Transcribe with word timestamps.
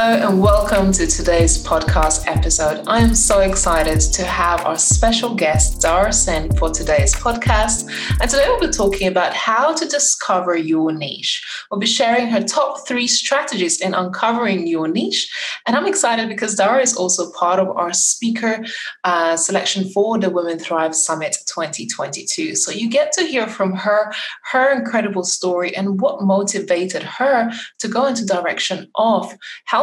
Hello 0.00 0.28
and 0.28 0.40
welcome 0.40 0.92
to 0.92 1.08
today's 1.08 1.60
podcast 1.60 2.22
episode. 2.28 2.84
I 2.86 3.00
am 3.00 3.16
so 3.16 3.40
excited 3.40 3.98
to 3.98 4.24
have 4.24 4.64
our 4.64 4.78
special 4.78 5.34
guest, 5.34 5.80
Dhara 5.80 6.14
Singh, 6.14 6.54
for 6.56 6.70
today's 6.70 7.16
podcast. 7.16 7.90
And 8.20 8.30
today 8.30 8.44
we'll 8.46 8.60
be 8.60 8.68
talking 8.68 9.08
about 9.08 9.34
how 9.34 9.74
to 9.74 9.84
discover 9.88 10.56
your 10.56 10.92
niche. 10.92 11.44
We'll 11.68 11.80
be 11.80 11.86
sharing 11.88 12.28
her 12.28 12.40
top 12.40 12.86
three 12.86 13.08
strategies 13.08 13.80
in 13.80 13.92
uncovering 13.92 14.68
your 14.68 14.86
niche. 14.86 15.34
And 15.66 15.74
I'm 15.74 15.88
excited 15.88 16.28
because 16.28 16.54
Dhara 16.54 16.80
is 16.80 16.96
also 16.96 17.32
part 17.32 17.58
of 17.58 17.66
our 17.76 17.92
speaker 17.92 18.64
uh, 19.02 19.36
selection 19.36 19.88
for 19.88 20.16
the 20.16 20.30
Women 20.30 20.60
Thrive 20.60 20.94
Summit 20.94 21.38
2022. 21.46 22.54
So 22.54 22.70
you 22.70 22.88
get 22.88 23.10
to 23.14 23.22
hear 23.24 23.48
from 23.48 23.72
her, 23.72 24.12
her 24.52 24.70
incredible 24.70 25.24
story, 25.24 25.74
and 25.74 26.00
what 26.00 26.22
motivated 26.22 27.02
her 27.02 27.50
to 27.80 27.88
go 27.88 28.06
into 28.06 28.24
direction 28.24 28.92
of 28.94 29.36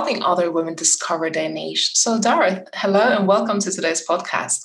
helping 0.06 0.24
other 0.24 0.52
women 0.52 0.76
discover 0.76 1.32
their 1.32 1.50
niche. 1.50 1.90
So, 1.96 2.20
Dhara, 2.20 2.68
hello 2.76 3.00
and 3.00 3.28
welcome 3.28 3.58
to 3.58 3.72
today's 3.72 4.06
podcast. 4.06 4.60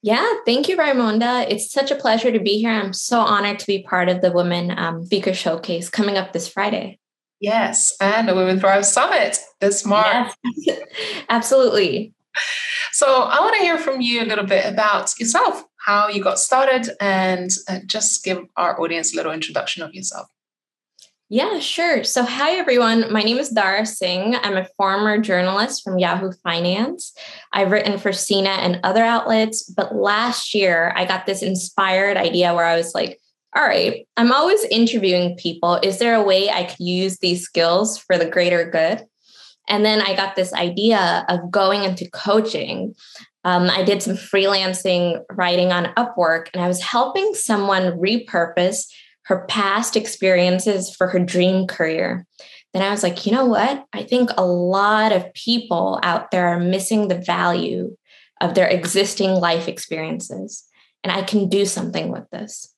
Yeah, 0.00 0.26
thank 0.46 0.66
you, 0.66 0.78
Raimonda. 0.78 1.46
It's 1.50 1.70
such 1.70 1.90
a 1.90 1.94
pleasure 1.94 2.32
to 2.32 2.40
be 2.40 2.58
here. 2.58 2.70
I'm 2.70 2.94
so 2.94 3.20
honored 3.20 3.58
to 3.58 3.66
be 3.66 3.82
part 3.82 4.08
of 4.08 4.22
the 4.22 4.32
Women 4.32 4.70
um, 4.78 5.04
Speaker 5.04 5.34
Showcase 5.34 5.90
coming 5.90 6.16
up 6.16 6.32
this 6.32 6.48
Friday. 6.48 6.98
Yes, 7.38 7.92
and 8.00 8.26
the 8.26 8.34
Women 8.34 8.58
Thrive 8.58 8.86
Summit 8.86 9.40
this 9.60 9.84
March. 9.84 10.32
Yes. 10.56 10.80
Absolutely. 11.28 12.14
So, 12.92 13.24
I 13.24 13.40
want 13.40 13.54
to 13.56 13.62
hear 13.62 13.76
from 13.76 14.00
you 14.00 14.22
a 14.22 14.24
little 14.24 14.46
bit 14.46 14.64
about 14.64 15.12
yourself, 15.20 15.64
how 15.84 16.08
you 16.08 16.22
got 16.22 16.38
started, 16.38 16.88
and 16.98 17.50
uh, 17.68 17.80
just 17.84 18.24
give 18.24 18.38
our 18.56 18.80
audience 18.80 19.12
a 19.12 19.16
little 19.16 19.32
introduction 19.32 19.82
of 19.82 19.92
yourself. 19.92 20.28
Yeah, 21.32 21.60
sure. 21.60 22.04
So, 22.04 22.26
hi, 22.26 22.56
everyone. 22.56 23.10
My 23.10 23.22
name 23.22 23.38
is 23.38 23.54
Dhara 23.54 23.86
Singh. 23.86 24.36
I'm 24.36 24.58
a 24.58 24.68
former 24.76 25.16
journalist 25.16 25.82
from 25.82 25.98
Yahoo 25.98 26.30
Finance. 26.44 27.16
I've 27.54 27.70
written 27.70 27.98
for 27.98 28.10
CNET 28.10 28.58
and 28.58 28.80
other 28.82 29.02
outlets. 29.02 29.62
But 29.62 29.94
last 29.96 30.52
year, 30.52 30.92
I 30.94 31.06
got 31.06 31.24
this 31.24 31.42
inspired 31.42 32.18
idea 32.18 32.54
where 32.54 32.66
I 32.66 32.76
was 32.76 32.94
like, 32.94 33.18
all 33.56 33.62
right, 33.62 34.06
I'm 34.18 34.30
always 34.30 34.62
interviewing 34.64 35.34
people. 35.38 35.80
Is 35.82 35.98
there 35.98 36.14
a 36.14 36.22
way 36.22 36.50
I 36.50 36.64
could 36.64 36.80
use 36.80 37.16
these 37.20 37.44
skills 37.44 37.96
for 37.96 38.18
the 38.18 38.28
greater 38.28 38.68
good? 38.70 39.02
And 39.70 39.86
then 39.86 40.02
I 40.02 40.14
got 40.14 40.36
this 40.36 40.52
idea 40.52 41.24
of 41.30 41.50
going 41.50 41.84
into 41.84 42.10
coaching. 42.10 42.94
Um, 43.44 43.70
I 43.70 43.84
did 43.84 44.02
some 44.02 44.16
freelancing 44.16 45.22
writing 45.30 45.72
on 45.72 45.94
Upwork, 45.96 46.48
and 46.52 46.62
I 46.62 46.68
was 46.68 46.82
helping 46.82 47.32
someone 47.32 47.98
repurpose 47.98 48.84
her 49.24 49.46
past 49.46 49.96
experiences 49.96 50.94
for 50.94 51.08
her 51.08 51.18
dream 51.18 51.66
career, 51.66 52.26
then 52.72 52.82
I 52.82 52.90
was 52.90 53.02
like, 53.02 53.26
you 53.26 53.32
know 53.32 53.44
what? 53.44 53.84
I 53.92 54.02
think 54.02 54.30
a 54.36 54.44
lot 54.44 55.12
of 55.12 55.32
people 55.34 56.00
out 56.02 56.30
there 56.30 56.48
are 56.48 56.60
missing 56.60 57.08
the 57.08 57.18
value 57.18 57.96
of 58.40 58.54
their 58.54 58.66
existing 58.66 59.30
life 59.30 59.68
experiences. 59.68 60.64
And 61.04 61.12
I 61.12 61.22
can 61.22 61.48
do 61.48 61.66
something 61.66 62.10
with 62.10 62.28
this. 62.30 62.74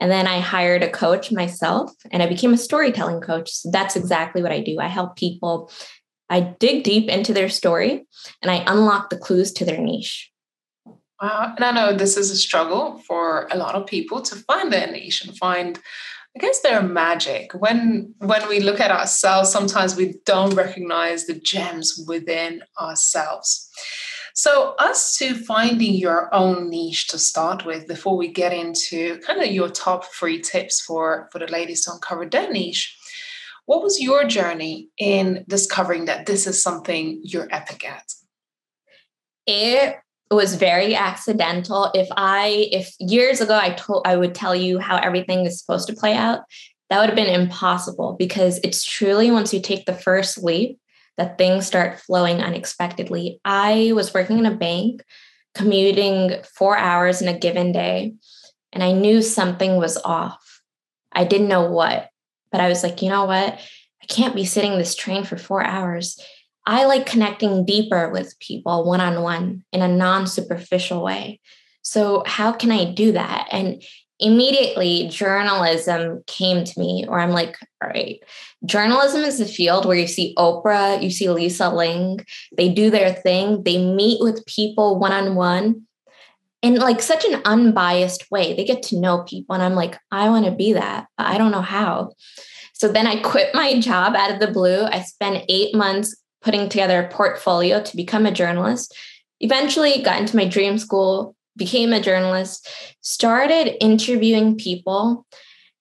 And 0.00 0.10
then 0.10 0.26
I 0.26 0.40
hired 0.40 0.82
a 0.82 0.90
coach 0.90 1.32
myself 1.32 1.92
and 2.10 2.22
I 2.22 2.26
became 2.26 2.52
a 2.52 2.58
storytelling 2.58 3.20
coach. 3.20 3.50
So 3.50 3.70
that's 3.70 3.96
exactly 3.96 4.42
what 4.42 4.52
I 4.52 4.60
do. 4.60 4.78
I 4.78 4.86
help 4.86 5.16
people. 5.16 5.70
I 6.30 6.40
dig 6.40 6.84
deep 6.84 7.08
into 7.08 7.32
their 7.32 7.48
story 7.48 8.06
and 8.42 8.50
I 8.50 8.64
unlock 8.66 9.10
the 9.10 9.18
clues 9.18 9.52
to 9.54 9.64
their 9.64 9.78
niche. 9.78 10.30
Wow. 11.20 11.52
And 11.56 11.64
I 11.64 11.72
know 11.72 11.96
this 11.96 12.16
is 12.16 12.30
a 12.30 12.36
struggle 12.36 13.02
for 13.06 13.48
a 13.50 13.56
lot 13.56 13.74
of 13.74 13.86
people 13.86 14.22
to 14.22 14.36
find 14.36 14.72
their 14.72 14.90
niche 14.90 15.24
and 15.24 15.36
find, 15.36 15.78
I 16.36 16.38
guess, 16.38 16.60
their 16.60 16.82
magic. 16.82 17.52
When 17.54 18.14
when 18.18 18.48
we 18.48 18.60
look 18.60 18.78
at 18.78 18.92
ourselves, 18.92 19.50
sometimes 19.50 19.96
we 19.96 20.14
don't 20.24 20.54
recognize 20.54 21.26
the 21.26 21.34
gems 21.34 22.04
within 22.06 22.62
ourselves. 22.80 23.68
So, 24.34 24.76
us 24.78 25.16
to 25.16 25.34
finding 25.34 25.94
your 25.94 26.32
own 26.32 26.70
niche 26.70 27.08
to 27.08 27.18
start 27.18 27.64
with 27.64 27.88
before 27.88 28.16
we 28.16 28.28
get 28.28 28.52
into 28.52 29.18
kind 29.26 29.42
of 29.42 29.48
your 29.48 29.68
top 29.68 30.04
three 30.04 30.40
tips 30.40 30.80
for, 30.80 31.28
for 31.32 31.40
the 31.40 31.48
ladies 31.48 31.84
to 31.84 31.92
uncover 31.94 32.24
their 32.24 32.48
niche. 32.48 32.96
What 33.66 33.82
was 33.82 34.00
your 34.00 34.22
journey 34.24 34.90
in 34.96 35.44
discovering 35.48 36.04
that 36.04 36.26
this 36.26 36.46
is 36.46 36.62
something 36.62 37.20
you're 37.24 37.48
epic 37.50 37.84
at? 37.84 38.12
It 39.44 39.96
was 40.30 40.56
very 40.56 40.94
accidental. 40.94 41.90
If 41.94 42.08
I 42.12 42.68
if 42.70 42.94
years 42.98 43.40
ago 43.40 43.58
I 43.58 43.70
told 43.70 44.06
I 44.06 44.16
would 44.16 44.34
tell 44.34 44.54
you 44.54 44.78
how 44.78 44.96
everything 44.96 45.46
is 45.46 45.58
supposed 45.58 45.88
to 45.88 45.94
play 45.94 46.14
out, 46.14 46.40
that 46.90 47.00
would 47.00 47.08
have 47.08 47.16
been 47.16 47.40
impossible 47.40 48.16
because 48.18 48.60
it's 48.62 48.84
truly 48.84 49.30
once 49.30 49.52
you 49.52 49.60
take 49.60 49.86
the 49.86 49.94
first 49.94 50.42
leap 50.42 50.78
that 51.16 51.38
things 51.38 51.66
start 51.66 51.98
flowing 52.00 52.40
unexpectedly. 52.40 53.40
I 53.44 53.92
was 53.94 54.14
working 54.14 54.38
in 54.38 54.46
a 54.46 54.54
bank, 54.54 55.02
commuting 55.54 56.36
4 56.54 56.76
hours 56.76 57.20
in 57.20 57.28
a 57.28 57.38
given 57.38 57.72
day, 57.72 58.14
and 58.72 58.82
I 58.84 58.92
knew 58.92 59.22
something 59.22 59.76
was 59.76 59.96
off. 59.96 60.62
I 61.12 61.24
didn't 61.24 61.48
know 61.48 61.70
what, 61.70 62.10
but 62.52 62.60
I 62.60 62.68
was 62.68 62.82
like, 62.82 63.02
"You 63.02 63.08
know 63.08 63.24
what? 63.24 63.58
I 64.02 64.06
can't 64.06 64.34
be 64.34 64.44
sitting 64.44 64.78
this 64.78 64.94
train 64.94 65.24
for 65.24 65.36
4 65.36 65.64
hours." 65.64 66.20
I 66.68 66.84
like 66.84 67.06
connecting 67.06 67.64
deeper 67.64 68.10
with 68.10 68.38
people 68.40 68.84
one 68.84 69.00
on 69.00 69.22
one 69.22 69.64
in 69.72 69.80
a 69.80 69.88
non 69.88 70.26
superficial 70.26 71.02
way. 71.02 71.40
So, 71.80 72.22
how 72.26 72.52
can 72.52 72.70
I 72.70 72.92
do 72.92 73.12
that? 73.12 73.48
And 73.50 73.82
immediately, 74.20 75.08
journalism 75.08 76.22
came 76.26 76.64
to 76.64 76.78
me, 76.78 77.06
or 77.08 77.20
I'm 77.20 77.30
like, 77.30 77.56
all 77.82 77.88
right, 77.88 78.20
journalism 78.66 79.22
is 79.22 79.38
the 79.38 79.46
field 79.46 79.86
where 79.86 79.96
you 79.96 80.06
see 80.06 80.34
Oprah, 80.36 81.02
you 81.02 81.10
see 81.10 81.30
Lisa 81.30 81.70
Ling, 81.70 82.20
they 82.54 82.68
do 82.68 82.90
their 82.90 83.14
thing, 83.14 83.62
they 83.62 83.82
meet 83.82 84.20
with 84.20 84.44
people 84.44 84.98
one 84.98 85.12
on 85.12 85.36
one 85.36 85.86
in 86.60 86.74
like 86.74 87.00
such 87.00 87.24
an 87.24 87.40
unbiased 87.46 88.30
way. 88.30 88.54
They 88.54 88.66
get 88.66 88.82
to 88.84 89.00
know 89.00 89.22
people. 89.22 89.54
And 89.54 89.62
I'm 89.62 89.74
like, 89.74 89.96
I 90.12 90.28
want 90.28 90.44
to 90.44 90.50
be 90.50 90.74
that, 90.74 91.06
but 91.16 91.28
I 91.28 91.38
don't 91.38 91.52
know 91.52 91.62
how. 91.62 92.10
So 92.74 92.88
then 92.88 93.06
I 93.06 93.22
quit 93.22 93.54
my 93.54 93.80
job 93.80 94.14
out 94.14 94.32
of 94.32 94.38
the 94.40 94.50
blue. 94.50 94.84
I 94.84 95.00
spent 95.00 95.46
eight 95.48 95.74
months 95.74 96.14
putting 96.42 96.68
together 96.68 97.02
a 97.02 97.08
portfolio 97.08 97.82
to 97.82 97.96
become 97.96 98.26
a 98.26 98.32
journalist. 98.32 98.96
Eventually, 99.40 100.02
got 100.02 100.20
into 100.20 100.36
my 100.36 100.46
dream 100.46 100.78
school, 100.78 101.34
became 101.56 101.92
a 101.92 102.00
journalist, 102.00 102.68
started 103.00 103.82
interviewing 103.82 104.56
people. 104.56 105.26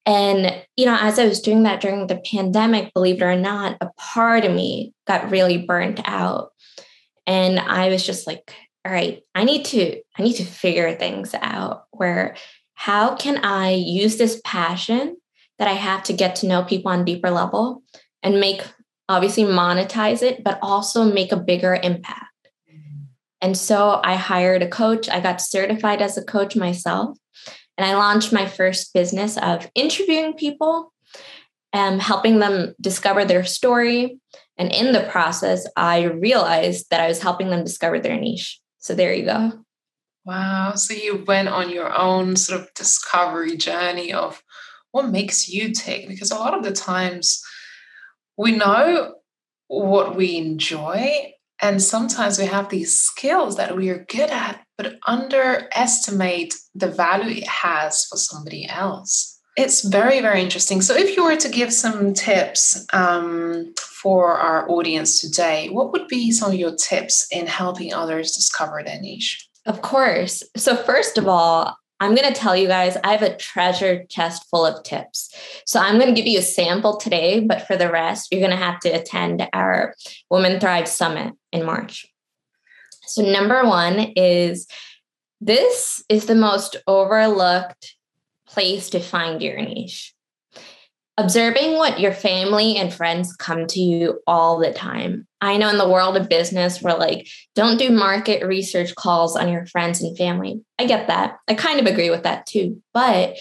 And, 0.05 0.63
you 0.75 0.85
know, 0.85 0.97
as 0.99 1.19
I 1.19 1.25
was 1.25 1.41
doing 1.41 1.63
that 1.63 1.81
during 1.81 2.07
the 2.07 2.21
pandemic, 2.31 2.93
believe 2.93 3.21
it 3.21 3.25
or 3.25 3.35
not, 3.35 3.77
a 3.81 3.89
part 3.97 4.45
of 4.45 4.53
me 4.53 4.93
got 5.05 5.31
really 5.31 5.65
burnt 5.65 6.01
out. 6.05 6.51
And 7.25 7.59
I 7.59 7.89
was 7.89 8.05
just 8.05 8.25
like, 8.25 8.53
all 8.85 8.91
right, 8.91 9.21
I 9.35 9.43
need 9.43 9.65
to, 9.65 10.01
I 10.17 10.23
need 10.23 10.35
to 10.35 10.45
figure 10.45 10.95
things 10.95 11.35
out 11.41 11.85
where 11.91 12.35
how 12.73 13.15
can 13.15 13.43
I 13.43 13.71
use 13.71 14.17
this 14.17 14.39
passion 14.45 15.17
that 15.59 15.67
I 15.67 15.73
have 15.73 16.03
to 16.03 16.13
get 16.13 16.37
to 16.37 16.47
know 16.47 16.63
people 16.63 16.91
on 16.91 17.03
deeper 17.03 17.29
level 17.29 17.83
and 18.23 18.39
make 18.39 18.61
obviously 19.09 19.43
monetize 19.43 20.21
it, 20.21 20.43
but 20.43 20.59
also 20.61 21.05
make 21.05 21.31
a 21.31 21.37
bigger 21.37 21.79
impact. 21.81 22.23
And 23.41 23.55
so 23.55 24.01
I 24.03 24.15
hired 24.15 24.63
a 24.63 24.67
coach. 24.67 25.09
I 25.09 25.19
got 25.19 25.41
certified 25.41 26.01
as 26.01 26.17
a 26.17 26.23
coach 26.23 26.55
myself. 26.55 27.17
And 27.77 27.85
I 27.85 27.95
launched 27.95 28.33
my 28.33 28.47
first 28.47 28.93
business 28.93 29.37
of 29.37 29.69
interviewing 29.75 30.33
people 30.33 30.91
and 31.71 32.01
helping 32.01 32.39
them 32.39 32.73
discover 32.81 33.23
their 33.23 33.43
story. 33.43 34.19
And 34.57 34.71
in 34.71 34.91
the 34.91 35.07
process, 35.11 35.67
I 35.75 36.03
realized 36.05 36.87
that 36.89 37.01
I 37.01 37.07
was 37.07 37.21
helping 37.21 37.51
them 37.51 37.63
discover 37.63 37.99
their 37.99 38.19
niche. 38.19 38.59
So 38.79 38.95
there 38.95 39.13
you 39.13 39.25
go. 39.25 39.51
Wow. 40.25 40.73
So 40.73 40.93
you 40.93 41.23
went 41.27 41.49
on 41.49 41.69
your 41.69 41.95
own 41.95 42.35
sort 42.35 42.61
of 42.61 42.73
discovery 42.73 43.55
journey 43.55 44.11
of 44.11 44.41
what 44.91 45.09
makes 45.09 45.47
you 45.47 45.71
tick? 45.73 46.07
Because 46.07 46.31
a 46.31 46.35
lot 46.35 46.55
of 46.55 46.63
the 46.63 46.71
times, 46.71 47.43
we 48.37 48.51
know 48.51 49.15
what 49.67 50.15
we 50.15 50.37
enjoy 50.37 51.33
and 51.61 51.81
sometimes 51.81 52.37
we 52.37 52.45
have 52.45 52.69
these 52.69 52.97
skills 52.97 53.57
that 53.57 53.75
we 53.75 53.89
are 53.89 54.05
good 54.09 54.29
at 54.29 54.63
but 54.77 54.99
underestimate 55.07 56.53
the 56.75 56.87
value 56.87 57.37
it 57.37 57.47
has 57.47 58.05
for 58.05 58.15
somebody 58.15 58.69
else. 58.69 59.39
It's 59.57 59.83
very 59.83 60.21
very 60.21 60.41
interesting. 60.41 60.81
So 60.81 60.95
if 60.95 61.17
you 61.17 61.23
were 61.23 61.35
to 61.35 61.49
give 61.49 61.73
some 61.73 62.13
tips 62.13 62.85
um, 62.93 63.73
for 63.79 64.33
our 64.33 64.69
audience 64.69 65.19
today 65.19 65.69
what 65.69 65.91
would 65.91 66.07
be 66.07 66.31
some 66.31 66.51
of 66.51 66.59
your 66.59 66.75
tips 66.75 67.27
in 67.31 67.47
helping 67.47 67.93
others 67.93 68.31
discover 68.31 68.83
their 68.83 69.01
niche? 69.01 69.49
Of 69.65 69.81
course. 69.81 70.43
So 70.55 70.75
first 70.75 71.17
of 71.17 71.27
all 71.27 71.77
I'm 71.99 72.15
going 72.15 72.31
to 72.31 72.39
tell 72.39 72.55
you 72.55 72.67
guys, 72.67 72.97
I 73.03 73.11
have 73.11 73.23
a 73.23 73.35
treasure 73.35 74.03
chest 74.05 74.45
full 74.49 74.65
of 74.65 74.83
tips. 74.83 75.33
So 75.65 75.79
I'm 75.79 75.95
going 75.95 76.13
to 76.13 76.19
give 76.19 76.27
you 76.27 76.39
a 76.39 76.43
sample 76.43 76.97
today, 76.97 77.39
but 77.39 77.65
for 77.65 77.75
the 77.75 77.91
rest, 77.91 78.27
you're 78.31 78.41
going 78.41 78.51
to 78.51 78.63
have 78.63 78.79
to 78.81 78.89
attend 78.89 79.47
our 79.53 79.95
Women 80.29 80.59
Thrive 80.59 80.87
Summit 80.87 81.33
in 81.51 81.65
March. 81.65 82.05
So, 83.07 83.23
number 83.23 83.65
one 83.65 84.11
is 84.15 84.67
this 85.39 86.03
is 86.09 86.25
the 86.25 86.35
most 86.35 86.75
overlooked 86.87 87.95
place 88.47 88.89
to 88.89 88.99
find 88.99 89.41
your 89.41 89.61
niche. 89.61 90.13
Observing 91.17 91.77
what 91.77 91.99
your 91.99 92.13
family 92.13 92.77
and 92.77 92.93
friends 92.93 93.35
come 93.35 93.65
to 93.65 93.79
you 93.79 94.19
all 94.27 94.59
the 94.59 94.71
time. 94.71 95.27
I 95.41 95.57
know 95.57 95.69
in 95.69 95.79
the 95.79 95.89
world 95.89 96.15
of 96.15 96.29
business, 96.29 96.81
we're 96.81 96.97
like, 96.97 97.27
don't 97.55 97.79
do 97.79 97.89
market 97.89 98.45
research 98.45 98.93
calls 98.95 99.35
on 99.35 99.49
your 99.49 99.65
friends 99.65 100.01
and 100.01 100.15
family. 100.15 100.61
I 100.77 100.85
get 100.85 101.07
that. 101.07 101.37
I 101.47 101.55
kind 101.55 101.79
of 101.79 101.87
agree 101.87 102.11
with 102.11 102.23
that 102.23 102.45
too. 102.45 102.81
But 102.93 103.35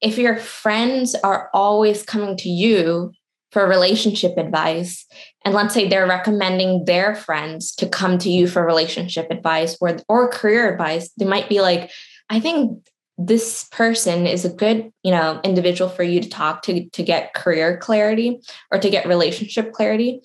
if 0.00 0.18
your 0.18 0.36
friends 0.36 1.14
are 1.22 1.50
always 1.54 2.02
coming 2.02 2.36
to 2.38 2.48
you 2.48 3.12
for 3.52 3.66
relationship 3.66 4.36
advice, 4.36 5.06
and 5.44 5.54
let's 5.54 5.74
say 5.74 5.88
they're 5.88 6.06
recommending 6.06 6.84
their 6.84 7.14
friends 7.14 7.74
to 7.76 7.88
come 7.88 8.18
to 8.18 8.30
you 8.30 8.48
for 8.48 8.64
relationship 8.64 9.28
advice 9.30 9.76
or, 9.80 9.96
or 10.08 10.28
career 10.28 10.72
advice, 10.72 11.10
they 11.16 11.24
might 11.24 11.48
be 11.48 11.60
like, 11.60 11.90
I 12.28 12.40
think 12.40 12.86
this 13.20 13.64
person 13.70 14.26
is 14.26 14.44
a 14.44 14.50
good 14.52 14.90
you 15.02 15.10
know 15.10 15.40
individual 15.44 15.90
for 15.90 16.02
you 16.02 16.20
to 16.20 16.28
talk 16.28 16.62
to 16.62 16.88
to 16.88 17.02
get 17.02 17.34
career 17.34 17.76
clarity 17.76 18.40
or 18.70 18.78
to 18.78 18.90
get 18.90 19.06
relationship 19.06 19.72
clarity. 19.72 20.22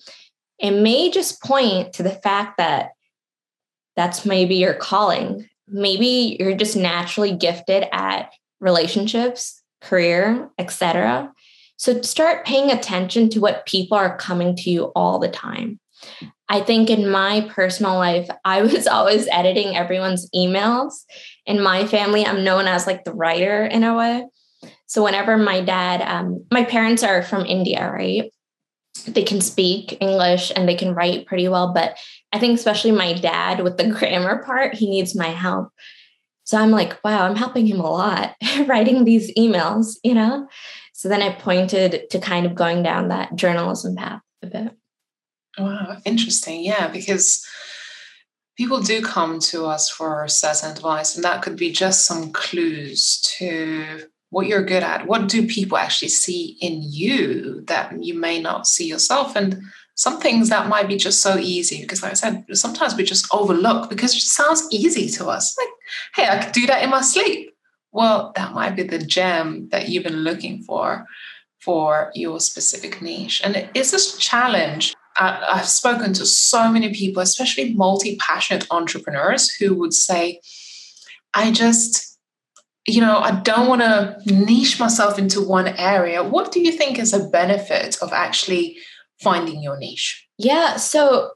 It 0.58 0.70
may 0.70 1.10
just 1.10 1.42
point 1.42 1.92
to 1.94 2.02
the 2.02 2.10
fact 2.10 2.56
that 2.56 2.92
that's 3.94 4.24
maybe 4.24 4.56
your 4.56 4.74
calling. 4.74 5.48
Maybe 5.68 6.36
you're 6.40 6.56
just 6.56 6.76
naturally 6.76 7.34
gifted 7.34 7.86
at 7.92 8.32
relationships 8.60 9.62
career 9.82 10.48
etc 10.58 11.32
so 11.76 12.00
start 12.00 12.46
paying 12.46 12.70
attention 12.70 13.28
to 13.28 13.40
what 13.40 13.66
people 13.66 13.96
are 13.96 14.16
coming 14.16 14.56
to 14.56 14.70
you 14.70 14.84
all 14.96 15.18
the 15.18 15.28
time 15.28 15.78
I 16.48 16.60
think 16.60 16.90
in 16.90 17.10
my 17.10 17.48
personal 17.52 17.94
life, 17.94 18.28
I 18.44 18.62
was 18.62 18.86
always 18.86 19.28
editing 19.28 19.76
everyone's 19.76 20.28
emails. 20.34 20.92
In 21.44 21.62
my 21.62 21.86
family, 21.86 22.24
I'm 22.24 22.44
known 22.44 22.66
as 22.66 22.86
like 22.86 23.04
the 23.04 23.12
writer 23.12 23.64
in 23.64 23.84
a 23.84 23.96
way. 23.96 24.24
So 24.86 25.02
whenever 25.02 25.36
my 25.36 25.60
dad, 25.60 26.02
um, 26.02 26.44
my 26.50 26.64
parents 26.64 27.02
are 27.02 27.22
from 27.22 27.44
India, 27.44 27.90
right? 27.90 28.30
They 29.06 29.24
can 29.24 29.40
speak 29.40 29.98
English 30.00 30.52
and 30.54 30.68
they 30.68 30.74
can 30.74 30.94
write 30.94 31.26
pretty 31.26 31.48
well. 31.48 31.72
But 31.74 31.96
I 32.32 32.38
think, 32.38 32.58
especially 32.58 32.92
my 32.92 33.12
dad 33.12 33.62
with 33.62 33.76
the 33.76 33.88
grammar 33.98 34.42
part, 34.44 34.74
he 34.74 34.88
needs 34.88 35.14
my 35.14 35.28
help. 35.28 35.68
So 36.44 36.56
I'm 36.56 36.70
like, 36.70 37.02
wow, 37.04 37.26
I'm 37.26 37.34
helping 37.34 37.66
him 37.66 37.80
a 37.80 37.90
lot 37.90 38.36
writing 38.66 39.04
these 39.04 39.34
emails, 39.34 39.96
you 40.04 40.14
know? 40.14 40.48
So 40.92 41.08
then 41.08 41.20
I 41.20 41.34
pointed 41.34 42.08
to 42.10 42.18
kind 42.20 42.46
of 42.46 42.54
going 42.54 42.82
down 42.82 43.08
that 43.08 43.34
journalism 43.34 43.96
path 43.96 44.22
a 44.42 44.46
bit. 44.46 44.72
Wow, 45.58 45.96
interesting. 46.04 46.64
Yeah, 46.64 46.88
because 46.88 47.46
people 48.56 48.80
do 48.80 49.02
come 49.02 49.38
to 49.38 49.66
us 49.66 49.88
for 49.88 50.26
certain 50.28 50.70
advice, 50.70 51.14
and 51.14 51.24
that 51.24 51.42
could 51.42 51.56
be 51.56 51.70
just 51.70 52.06
some 52.06 52.32
clues 52.32 53.20
to 53.38 54.08
what 54.30 54.46
you're 54.46 54.64
good 54.64 54.82
at. 54.82 55.06
What 55.06 55.28
do 55.28 55.46
people 55.46 55.78
actually 55.78 56.08
see 56.08 56.56
in 56.60 56.82
you 56.82 57.62
that 57.66 58.02
you 58.02 58.18
may 58.18 58.40
not 58.40 58.66
see 58.66 58.86
yourself? 58.86 59.36
And 59.36 59.62
some 59.94 60.20
things 60.20 60.50
that 60.50 60.68
might 60.68 60.88
be 60.88 60.96
just 60.96 61.22
so 61.22 61.38
easy 61.38 61.80
because, 61.80 62.02
like 62.02 62.12
I 62.12 62.14
said, 62.14 62.44
sometimes 62.52 62.94
we 62.94 63.04
just 63.04 63.26
overlook 63.32 63.88
because 63.88 64.14
it 64.14 64.20
sounds 64.20 64.66
easy 64.70 65.08
to 65.16 65.28
us. 65.28 65.56
Like, 65.58 65.68
hey, 66.16 66.28
I 66.28 66.42
could 66.42 66.52
do 66.52 66.66
that 66.66 66.82
in 66.82 66.90
my 66.90 67.00
sleep. 67.00 67.54
Well, 67.92 68.32
that 68.36 68.52
might 68.52 68.76
be 68.76 68.82
the 68.82 68.98
gem 68.98 69.68
that 69.70 69.88
you've 69.88 70.04
been 70.04 70.16
looking 70.16 70.62
for 70.62 71.06
for 71.60 72.12
your 72.14 72.40
specific 72.40 73.00
niche. 73.00 73.40
And 73.42 73.56
it 73.56 73.70
is 73.74 73.90
this 73.90 74.18
challenge 74.18 74.94
I've 75.18 75.68
spoken 75.68 76.12
to 76.14 76.26
so 76.26 76.70
many 76.70 76.92
people, 76.92 77.22
especially 77.22 77.74
multi 77.74 78.16
passionate 78.16 78.66
entrepreneurs, 78.70 79.50
who 79.54 79.74
would 79.74 79.94
say, 79.94 80.40
I 81.34 81.50
just, 81.50 82.18
you 82.86 83.00
know, 83.00 83.18
I 83.18 83.40
don't 83.40 83.68
want 83.68 83.82
to 83.82 84.18
niche 84.26 84.78
myself 84.78 85.18
into 85.18 85.40
one 85.40 85.68
area. 85.68 86.22
What 86.22 86.52
do 86.52 86.60
you 86.60 86.72
think 86.72 86.98
is 86.98 87.12
a 87.12 87.28
benefit 87.28 87.96
of 88.02 88.12
actually 88.12 88.76
finding 89.22 89.62
your 89.62 89.78
niche? 89.78 90.26
Yeah. 90.38 90.76
So 90.76 91.30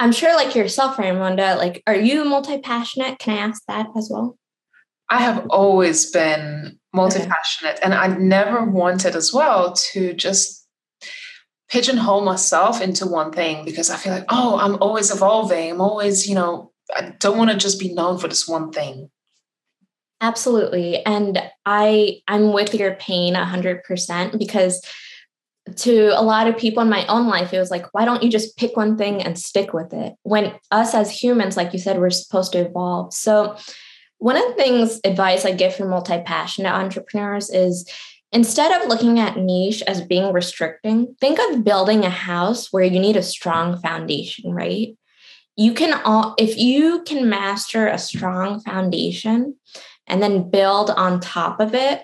I'm 0.00 0.12
sure, 0.12 0.34
like 0.34 0.54
yourself, 0.54 0.96
Raimonda, 0.96 1.56
like, 1.56 1.82
are 1.86 1.94
you 1.96 2.24
multi 2.24 2.58
passionate? 2.58 3.18
Can 3.18 3.38
I 3.38 3.40
ask 3.40 3.62
that 3.68 3.86
as 3.96 4.08
well? 4.12 4.36
I 5.08 5.18
have 5.18 5.46
always 5.50 6.10
been 6.10 6.78
multi 6.92 7.20
passionate, 7.20 7.76
okay. 7.76 7.82
and 7.84 7.94
I 7.94 8.08
never 8.08 8.64
wanted 8.64 9.14
as 9.14 9.32
well 9.32 9.72
to 9.92 10.12
just 10.14 10.61
pigeonhole 11.72 12.20
myself 12.20 12.82
into 12.82 13.06
one 13.06 13.32
thing 13.32 13.64
because 13.64 13.88
I 13.88 13.96
feel 13.96 14.12
like, 14.12 14.26
oh, 14.28 14.58
I'm 14.58 14.80
always 14.82 15.10
evolving. 15.10 15.70
I'm 15.70 15.80
always, 15.80 16.28
you 16.28 16.34
know, 16.34 16.70
I 16.94 17.14
don't 17.18 17.38
want 17.38 17.50
to 17.50 17.56
just 17.56 17.80
be 17.80 17.94
known 17.94 18.18
for 18.18 18.28
this 18.28 18.46
one 18.46 18.70
thing. 18.72 19.10
Absolutely. 20.20 21.04
And 21.04 21.42
I 21.64 22.20
I'm 22.28 22.52
with 22.52 22.74
your 22.74 22.94
pain 22.94 23.34
100% 23.34 24.38
because 24.38 24.82
to 25.76 26.08
a 26.08 26.22
lot 26.22 26.46
of 26.46 26.58
people 26.58 26.82
in 26.82 26.90
my 26.90 27.06
own 27.06 27.28
life 27.28 27.54
it 27.54 27.58
was 27.58 27.70
like 27.70 27.86
why 27.94 28.04
don't 28.04 28.22
you 28.22 28.28
just 28.28 28.56
pick 28.56 28.76
one 28.76 28.98
thing 28.98 29.22
and 29.22 29.38
stick 29.38 29.72
with 29.72 29.92
it 29.92 30.12
when 30.24 30.52
us 30.72 30.92
as 30.92 31.08
humans 31.08 31.56
like 31.56 31.72
you 31.72 31.78
said 31.78 32.00
we're 32.00 32.10
supposed 32.10 32.50
to 32.50 32.58
evolve 32.58 33.14
so 33.14 33.56
one 34.18 34.36
of 34.36 34.42
the 34.48 34.54
things 34.54 35.00
advice 35.04 35.44
i 35.44 35.52
give 35.52 35.72
for 35.72 35.86
multi-passionate 35.86 36.72
entrepreneurs 36.72 37.48
is 37.48 37.88
Instead 38.32 38.80
of 38.80 38.88
looking 38.88 39.20
at 39.20 39.36
niche 39.36 39.82
as 39.86 40.00
being 40.00 40.32
restricting, 40.32 41.14
think 41.20 41.38
of 41.38 41.64
building 41.64 42.04
a 42.04 42.10
house 42.10 42.72
where 42.72 42.84
you 42.84 42.98
need 42.98 43.16
a 43.16 43.22
strong 43.22 43.78
foundation, 43.80 44.52
right? 44.52 44.96
You 45.54 45.74
can 45.74 45.92
all, 46.04 46.34
if 46.38 46.56
you 46.56 47.02
can 47.02 47.28
master 47.28 47.86
a 47.86 47.98
strong 47.98 48.60
foundation 48.60 49.56
and 50.06 50.22
then 50.22 50.50
build 50.50 50.88
on 50.90 51.20
top 51.20 51.60
of 51.60 51.74
it, 51.74 52.02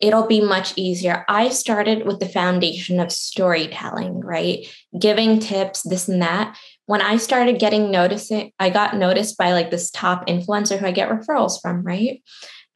it'll 0.00 0.26
be 0.26 0.40
much 0.40 0.72
easier. 0.76 1.24
I 1.28 1.48
started 1.48 2.06
with 2.06 2.18
the 2.18 2.28
foundation 2.28 2.98
of 2.98 3.12
storytelling, 3.12 4.20
right? 4.20 4.66
Giving 4.98 5.38
tips, 5.38 5.82
this 5.82 6.08
and 6.08 6.22
that. 6.22 6.56
When 6.86 7.02
I 7.02 7.18
started 7.18 7.60
getting 7.60 7.90
noticing, 7.90 8.52
I 8.58 8.70
got 8.70 8.96
noticed 8.96 9.36
by 9.36 9.52
like 9.52 9.70
this 9.70 9.90
top 9.90 10.26
influencer 10.26 10.78
who 10.78 10.86
I 10.86 10.92
get 10.92 11.08
referrals 11.08 11.60
from, 11.60 11.82
right? 11.82 12.22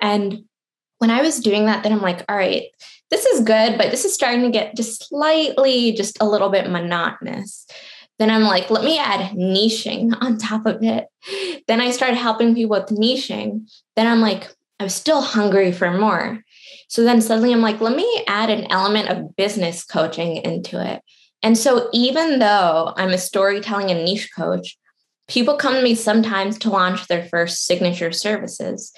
And 0.00 0.44
when 1.02 1.10
I 1.10 1.20
was 1.20 1.40
doing 1.40 1.66
that, 1.66 1.82
then 1.82 1.90
I'm 1.90 2.00
like, 2.00 2.25
all 2.28 2.37
right, 2.37 2.62
this 3.10 3.26
is 3.26 3.40
good, 3.40 3.76
but 3.76 3.90
this 3.90 4.04
is 4.04 4.14
starting 4.14 4.43
to 4.43 4.50
get 4.50 4.76
just 4.76 5.08
slightly, 5.08 5.90
just 5.94 6.16
a 6.22 6.25
little 6.25 6.49
bit 6.49 6.70
monotonous. 6.70 7.66
Then 8.20 8.31
I'm 8.31 8.44
like, 8.44 8.70
let 8.70 8.84
me 8.84 9.00
add 9.00 9.32
niching 9.32 10.16
on 10.20 10.38
top 10.38 10.64
of 10.64 10.81
it. 10.84 11.08
Then 11.66 11.81
I 11.81 11.90
started 11.90 12.19
helping 12.19 12.54
people 12.54 12.78
with 12.78 12.96
niching. 12.96 13.69
Then 13.96 14.06
I'm 14.06 14.20
like, 14.20 14.49
I'm 14.78 14.88
still 14.88 15.22
hungry 15.22 15.72
for 15.72 15.90
more. 15.90 16.38
So 16.87 17.02
then 17.02 17.20
suddenly 17.20 17.52
I'm 17.52 17.62
like, 17.62 17.81
let 17.81 17.96
me 17.96 18.25
add 18.28 18.49
an 18.49 18.70
element 18.70 19.08
of 19.08 19.34
business 19.34 19.82
coaching 19.84 20.37
into 20.37 20.80
it. 20.80 21.02
And 21.42 21.59
so 21.59 21.88
even 21.92 22.38
though 22.38 22.94
I'm 22.97 23.11
a 23.11 23.18
storytelling 23.18 23.90
and 23.90 24.04
niche 24.04 24.30
coach, 24.37 24.78
people 25.26 25.56
come 25.56 25.75
to 25.75 25.82
me 25.82 25.97
sometimes 25.97 26.59
to 26.59 26.71
launch 26.71 27.09
their 27.09 27.25
first 27.25 27.66
signature 27.66 28.12
services. 28.12 28.92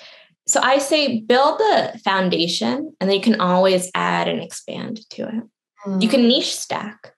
So 0.46 0.60
I 0.62 0.78
say 0.78 1.20
build 1.20 1.58
the 1.58 2.00
foundation 2.04 2.94
and 3.00 3.08
then 3.08 3.16
you 3.16 3.22
can 3.22 3.40
always 3.40 3.90
add 3.94 4.28
and 4.28 4.42
expand 4.42 5.08
to 5.10 5.22
it. 5.22 5.44
Mm. 5.86 6.02
You 6.02 6.08
can 6.08 6.20
mm. 6.20 6.28
niche 6.28 6.54
stack. 6.56 7.14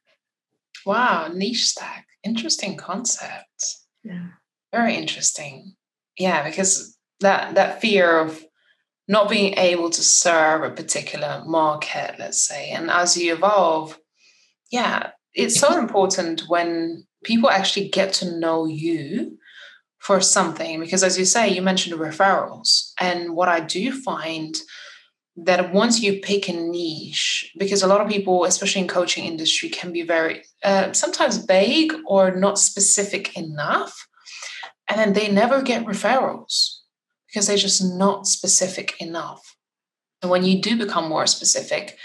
Wow, 0.84 1.28
niche 1.34 1.64
stack. 1.64 2.06
Interesting 2.22 2.76
concept. 2.76 3.76
Yeah. 4.04 4.28
Very 4.72 4.94
interesting. 4.94 5.74
Yeah, 6.16 6.44
because 6.44 6.96
that 7.20 7.54
that 7.54 7.80
fear 7.80 8.20
of 8.20 8.44
not 9.08 9.28
being 9.28 9.56
able 9.58 9.90
to 9.90 10.02
serve 10.02 10.62
a 10.62 10.74
particular 10.74 11.42
market, 11.46 12.16
let's 12.18 12.42
say, 12.46 12.70
and 12.70 12.90
as 12.90 13.16
you 13.16 13.34
evolve, 13.34 13.98
yeah, 14.70 15.10
it's 15.34 15.58
so 15.58 15.78
important 15.78 16.42
when 16.48 17.06
people 17.24 17.50
actually 17.50 17.88
get 17.88 18.12
to 18.14 18.38
know 18.38 18.66
you 18.66 19.38
for 20.06 20.20
something 20.20 20.78
because 20.78 21.02
as 21.02 21.18
you 21.18 21.24
say 21.24 21.48
you 21.48 21.60
mentioned 21.60 21.98
referrals. 21.98 22.92
And 23.00 23.34
what 23.34 23.48
i 23.48 23.60
do 23.60 23.84
find 24.10 24.54
that 25.48 25.72
once 25.72 26.00
you 26.00 26.20
pick 26.20 26.48
a 26.48 26.52
niche 26.52 27.52
because 27.58 27.82
a 27.82 27.88
lot 27.92 28.00
of 28.00 28.08
people 28.08 28.44
especially 28.44 28.82
in 28.82 28.88
coaching 28.88 29.24
industry 29.24 29.68
can 29.68 29.92
be 29.92 30.02
very 30.02 30.44
uh, 30.62 30.92
sometimes 30.92 31.44
vague 31.56 31.92
or 32.06 32.22
not 32.44 32.56
specific 32.58 33.36
enough 33.36 34.06
and 34.88 34.96
then 35.00 35.12
they 35.12 35.28
never 35.28 35.60
get 35.60 35.84
referrals 35.84 36.52
because 37.26 37.48
they're 37.48 37.66
just 37.68 37.82
not 37.82 38.26
specific 38.26 38.88
enough. 39.00 39.56
And 40.22 40.30
when 40.30 40.44
you 40.44 40.62
do 40.62 40.78
become 40.78 41.08
more 41.08 41.26
specific 41.26 41.98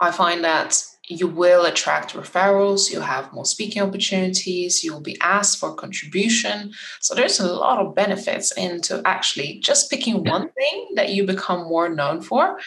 i 0.00 0.10
find 0.10 0.42
that 0.42 0.70
you 1.08 1.26
will 1.26 1.64
attract 1.64 2.14
referrals, 2.14 2.90
you'll 2.90 3.02
have 3.02 3.32
more 3.32 3.44
speaking 3.44 3.82
opportunities, 3.82 4.84
you'll 4.84 5.00
be 5.00 5.18
asked 5.20 5.58
for 5.58 5.74
contribution. 5.74 6.72
So 7.00 7.14
there's 7.14 7.40
a 7.40 7.52
lot 7.52 7.84
of 7.84 7.94
benefits 7.94 8.52
into 8.52 9.02
actually 9.04 9.58
just 9.60 9.90
picking 9.90 10.24
one 10.24 10.50
thing 10.50 10.88
that 10.94 11.10
you 11.10 11.26
become 11.26 11.68
more 11.68 11.88
known 11.88 12.20
for 12.20 12.58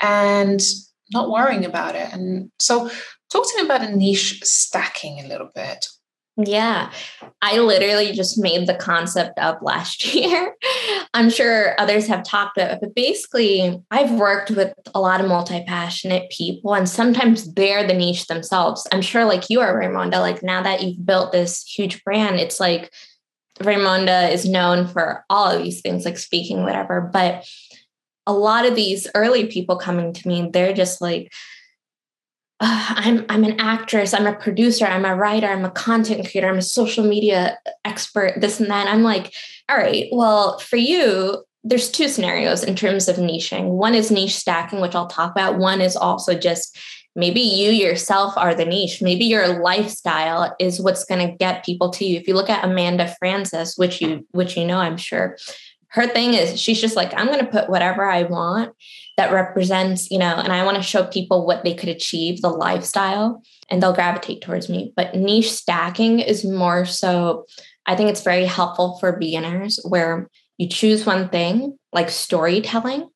and 0.00 0.60
not 1.12 1.30
worrying 1.30 1.64
about 1.64 1.96
it. 1.96 2.12
And 2.12 2.50
so 2.58 2.88
talk 3.30 3.48
to 3.48 3.56
me 3.56 3.64
about 3.64 3.82
a 3.82 3.94
niche 3.94 4.42
stacking 4.44 5.20
a 5.20 5.28
little 5.28 5.50
bit. 5.54 5.86
Yeah, 6.36 6.90
I 7.40 7.58
literally 7.58 8.10
just 8.12 8.38
made 8.38 8.66
the 8.66 8.74
concept 8.74 9.38
up 9.38 9.60
last 9.62 10.04
year. 10.14 10.56
I'm 11.14 11.30
sure 11.30 11.80
others 11.80 12.08
have 12.08 12.24
talked 12.24 12.58
about 12.58 12.72
it, 12.72 12.80
but 12.80 12.94
basically, 12.94 13.80
I've 13.92 14.10
worked 14.10 14.50
with 14.50 14.74
a 14.94 15.00
lot 15.00 15.20
of 15.20 15.28
multi 15.28 15.62
passionate 15.64 16.28
people, 16.30 16.74
and 16.74 16.88
sometimes 16.88 17.54
they're 17.54 17.86
the 17.86 17.94
niche 17.94 18.26
themselves. 18.26 18.84
I'm 18.90 19.02
sure, 19.02 19.24
like 19.24 19.48
you 19.48 19.60
are, 19.60 19.80
Raimonda, 19.80 20.18
like 20.18 20.42
now 20.42 20.60
that 20.62 20.82
you've 20.82 21.06
built 21.06 21.30
this 21.30 21.62
huge 21.62 22.02
brand, 22.02 22.40
it's 22.40 22.58
like 22.58 22.92
Raimonda 23.60 24.32
is 24.32 24.48
known 24.48 24.88
for 24.88 25.24
all 25.30 25.48
of 25.48 25.62
these 25.62 25.82
things, 25.82 26.04
like 26.04 26.18
speaking, 26.18 26.64
whatever. 26.64 27.00
But 27.12 27.46
a 28.26 28.32
lot 28.32 28.66
of 28.66 28.74
these 28.74 29.06
early 29.14 29.46
people 29.46 29.76
coming 29.76 30.12
to 30.12 30.28
me, 30.28 30.50
they're 30.52 30.72
just 30.72 31.00
like, 31.00 31.32
I'm 32.60 33.24
I'm 33.28 33.44
an 33.44 33.60
actress, 33.60 34.14
I'm 34.14 34.26
a 34.26 34.34
producer, 34.34 34.86
I'm 34.86 35.04
a 35.04 35.16
writer, 35.16 35.48
I'm 35.48 35.64
a 35.64 35.70
content 35.70 36.28
creator, 36.30 36.48
I'm 36.48 36.58
a 36.58 36.62
social 36.62 37.04
media 37.04 37.58
expert, 37.84 38.40
this 38.40 38.60
and 38.60 38.70
that. 38.70 38.86
I'm 38.86 39.02
like, 39.02 39.34
all 39.68 39.76
right, 39.76 40.06
well, 40.12 40.58
for 40.58 40.76
you, 40.76 41.44
there's 41.64 41.90
two 41.90 42.08
scenarios 42.08 42.62
in 42.62 42.76
terms 42.76 43.08
of 43.08 43.16
niching. 43.16 43.70
One 43.70 43.94
is 43.94 44.10
niche 44.10 44.36
stacking, 44.36 44.80
which 44.80 44.94
I'll 44.94 45.08
talk 45.08 45.32
about. 45.32 45.58
One 45.58 45.80
is 45.80 45.96
also 45.96 46.34
just 46.34 46.78
maybe 47.16 47.40
you 47.40 47.70
yourself 47.70 48.36
are 48.36 48.54
the 48.54 48.64
niche. 48.64 49.00
Maybe 49.00 49.24
your 49.24 49.62
lifestyle 49.62 50.54
is 50.60 50.80
what's 50.80 51.04
going 51.04 51.26
to 51.26 51.36
get 51.36 51.64
people 51.64 51.90
to 51.90 52.04
you. 52.04 52.18
If 52.18 52.28
you 52.28 52.34
look 52.34 52.50
at 52.50 52.64
Amanda 52.64 53.14
Frances, 53.18 53.76
which 53.76 54.00
you 54.00 54.26
which 54.32 54.56
you 54.56 54.66
know, 54.66 54.78
I'm 54.78 54.96
sure, 54.96 55.36
her 55.94 56.08
thing 56.08 56.34
is 56.34 56.60
she's 56.60 56.80
just 56.80 56.96
like, 56.96 57.12
I'm 57.16 57.28
going 57.28 57.38
to 57.38 57.50
put 57.50 57.70
whatever 57.70 58.04
I 58.04 58.24
want 58.24 58.74
that 59.16 59.32
represents, 59.32 60.10
you 60.10 60.18
know, 60.18 60.34
and 60.34 60.52
I 60.52 60.64
want 60.64 60.76
to 60.76 60.82
show 60.82 61.04
people 61.04 61.46
what 61.46 61.62
they 61.62 61.72
could 61.72 61.88
achieve, 61.88 62.42
the 62.42 62.48
lifestyle, 62.48 63.44
and 63.70 63.80
they'll 63.80 63.92
gravitate 63.94 64.42
towards 64.42 64.68
me. 64.68 64.92
But 64.96 65.14
niche 65.14 65.52
stacking 65.52 66.18
is 66.18 66.44
more 66.44 66.84
so, 66.84 67.46
I 67.86 67.94
think 67.94 68.10
it's 68.10 68.24
very 68.24 68.44
helpful 68.44 68.98
for 68.98 69.16
beginners 69.16 69.78
where 69.88 70.28
you 70.58 70.68
choose 70.68 71.06
one 71.06 71.28
thing, 71.28 71.78
like 71.92 72.10
storytelling, 72.10 73.08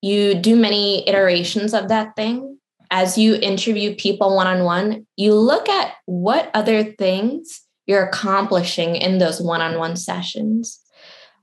you 0.00 0.34
do 0.34 0.56
many 0.56 1.08
iterations 1.08 1.72
of 1.72 1.86
that 1.88 2.16
thing. 2.16 2.58
As 2.90 3.16
you 3.16 3.36
interview 3.36 3.94
people 3.94 4.34
one 4.34 4.48
on 4.48 4.64
one, 4.64 5.06
you 5.16 5.34
look 5.34 5.68
at 5.68 5.94
what 6.06 6.50
other 6.52 6.82
things 6.82 7.60
you're 7.86 8.04
accomplishing 8.04 8.96
in 8.96 9.18
those 9.18 9.40
one 9.40 9.60
on 9.60 9.78
one 9.78 9.94
sessions 9.94 10.81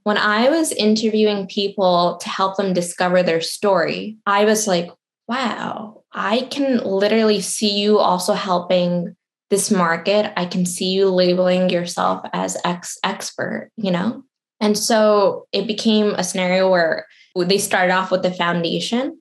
when 0.04 0.18
I 0.18 0.50
was 0.50 0.72
interviewing 0.72 1.48
people 1.48 2.18
to 2.22 2.30
help 2.30 2.58
them 2.58 2.74
discover 2.74 3.22
their 3.24 3.42
story, 3.42 4.18
I 4.26 4.46
was 4.46 4.68
like, 4.68 4.90
wow, 5.28 6.04
I 6.12 6.48
can 6.50 6.78
literally 6.78 7.42
see 7.42 7.80
you 7.80 8.00
also 8.00 8.34
helping 8.34 9.16
this 9.50 9.70
market. 9.72 10.32
I 10.38 10.46
can 10.46 10.66
see 10.66 10.92
you 10.92 11.10
labeling 11.10 11.70
yourself 11.70 12.26
as 12.34 12.58
ex 12.64 12.98
expert, 13.04 13.72
you 13.78 13.92
know? 13.92 14.24
And 14.60 14.78
so 14.78 15.48
it 15.52 15.68
became 15.68 16.14
a 16.16 16.24
scenario 16.24 16.70
where 16.70 17.06
they 17.36 17.58
started 17.58 17.94
off 17.94 18.12
with 18.12 18.24
the 18.24 18.32
foundation, 18.32 19.20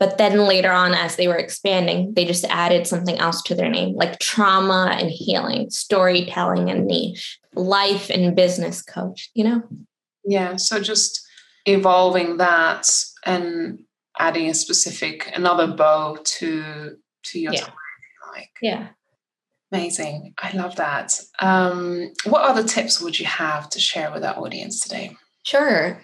but 0.00 0.16
then 0.16 0.46
later 0.46 0.72
on, 0.72 0.94
as 0.94 1.16
they 1.16 1.28
were 1.28 1.36
expanding, 1.36 2.14
they 2.14 2.24
just 2.24 2.44
added 2.46 2.86
something 2.86 3.18
else 3.18 3.42
to 3.42 3.54
their 3.54 3.68
name, 3.68 3.94
like 3.94 4.18
trauma 4.18 4.96
and 4.98 5.10
healing, 5.10 5.68
storytelling 5.70 6.70
and 6.70 6.86
niche, 6.86 7.38
life 7.54 8.10
and 8.10 8.34
business 8.34 8.82
coach, 8.82 9.30
you 9.34 9.44
know? 9.44 9.62
Yeah. 10.24 10.56
So 10.56 10.80
just 10.80 11.26
evolving 11.66 12.38
that 12.38 12.88
and 13.24 13.80
adding 14.18 14.48
a 14.48 14.54
specific 14.54 15.30
another 15.34 15.66
bow 15.66 16.18
to 16.22 16.96
to 17.22 17.38
your 17.38 17.52
yeah. 17.52 17.60
time, 17.60 17.74
like 18.34 18.50
yeah. 18.62 18.88
Amazing. 19.72 20.34
I 20.38 20.50
love 20.56 20.76
that. 20.76 21.20
Um, 21.38 22.12
what 22.24 22.42
other 22.42 22.64
tips 22.64 23.00
would 23.00 23.20
you 23.20 23.26
have 23.26 23.70
to 23.70 23.78
share 23.78 24.10
with 24.10 24.24
our 24.24 24.36
audience 24.36 24.80
today? 24.80 25.16
Sure. 25.44 26.02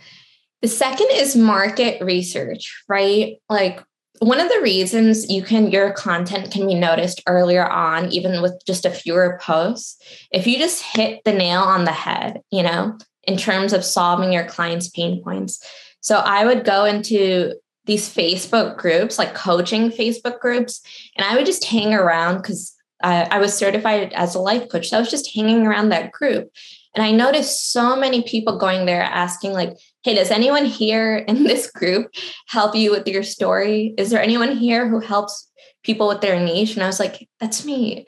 The 0.62 0.68
second 0.68 1.08
is 1.10 1.34
market 1.34 2.00
research, 2.00 2.84
right? 2.88 3.38
Like 3.48 3.82
one 4.20 4.40
of 4.40 4.48
the 4.48 4.60
reasons 4.62 5.30
you 5.30 5.42
can 5.42 5.70
your 5.70 5.92
content 5.92 6.50
can 6.50 6.66
be 6.66 6.74
noticed 6.74 7.22
earlier 7.26 7.68
on 7.68 8.10
even 8.12 8.40
with 8.40 8.54
just 8.66 8.84
a 8.86 8.90
fewer 8.90 9.38
posts 9.42 10.00
if 10.30 10.46
you 10.46 10.58
just 10.58 10.82
hit 10.82 11.22
the 11.24 11.32
nail 11.32 11.60
on 11.60 11.84
the 11.84 11.92
head 11.92 12.40
you 12.50 12.62
know 12.62 12.96
in 13.26 13.36
terms 13.36 13.72
of 13.72 13.84
solving 13.84 14.32
your 14.32 14.44
clients' 14.44 14.88
pain 14.88 15.22
points. 15.22 15.64
So 16.00 16.18
I 16.18 16.44
would 16.44 16.64
go 16.64 16.84
into 16.84 17.54
these 17.84 18.12
Facebook 18.12 18.76
groups, 18.76 19.18
like 19.18 19.34
coaching 19.34 19.90
Facebook 19.90 20.40
groups, 20.40 20.82
and 21.16 21.26
I 21.26 21.36
would 21.36 21.46
just 21.46 21.64
hang 21.64 21.94
around 21.94 22.38
because 22.38 22.74
I, 23.02 23.24
I 23.30 23.38
was 23.38 23.54
certified 23.54 24.12
as 24.12 24.34
a 24.34 24.40
life 24.40 24.68
coach. 24.68 24.88
So 24.88 24.96
I 24.96 25.00
was 25.00 25.10
just 25.10 25.34
hanging 25.34 25.66
around 25.66 25.90
that 25.90 26.12
group. 26.12 26.50
And 26.94 27.04
I 27.04 27.12
noticed 27.12 27.72
so 27.72 27.94
many 27.94 28.22
people 28.22 28.58
going 28.58 28.86
there 28.86 29.02
asking, 29.02 29.52
like, 29.52 29.76
hey, 30.02 30.14
does 30.14 30.30
anyone 30.30 30.64
here 30.64 31.16
in 31.16 31.44
this 31.44 31.70
group 31.70 32.10
help 32.48 32.74
you 32.74 32.90
with 32.90 33.06
your 33.06 33.22
story? 33.22 33.94
Is 33.98 34.10
there 34.10 34.22
anyone 34.22 34.56
here 34.56 34.88
who 34.88 35.00
helps 35.00 35.50
people 35.82 36.08
with 36.08 36.22
their 36.22 36.40
niche? 36.40 36.74
And 36.74 36.82
I 36.82 36.86
was 36.86 36.98
like, 36.98 37.28
that's 37.38 37.66
me. 37.66 38.06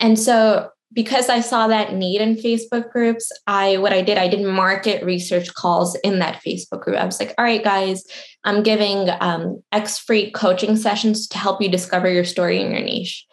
And 0.00 0.18
so 0.18 0.70
because 0.94 1.28
I 1.28 1.40
saw 1.40 1.66
that 1.66 1.92
need 1.92 2.20
in 2.20 2.36
Facebook 2.36 2.90
groups, 2.90 3.30
I 3.46 3.76
what 3.78 3.92
I 3.92 4.00
did, 4.00 4.16
I 4.16 4.28
did 4.28 4.46
market 4.46 5.04
research 5.04 5.52
calls 5.54 5.96
in 5.96 6.20
that 6.20 6.40
Facebook 6.46 6.82
group. 6.82 6.96
I 6.96 7.04
was 7.04 7.18
like, 7.18 7.34
all 7.36 7.44
right, 7.44 7.62
guys, 7.62 8.04
I'm 8.44 8.62
giving 8.62 9.10
um, 9.20 9.62
X 9.72 9.98
free 9.98 10.30
coaching 10.30 10.76
sessions 10.76 11.26
to 11.28 11.38
help 11.38 11.60
you 11.60 11.68
discover 11.68 12.08
your 12.08 12.24
story 12.24 12.62
and 12.62 12.72
your 12.72 12.82
niche. 12.82 13.26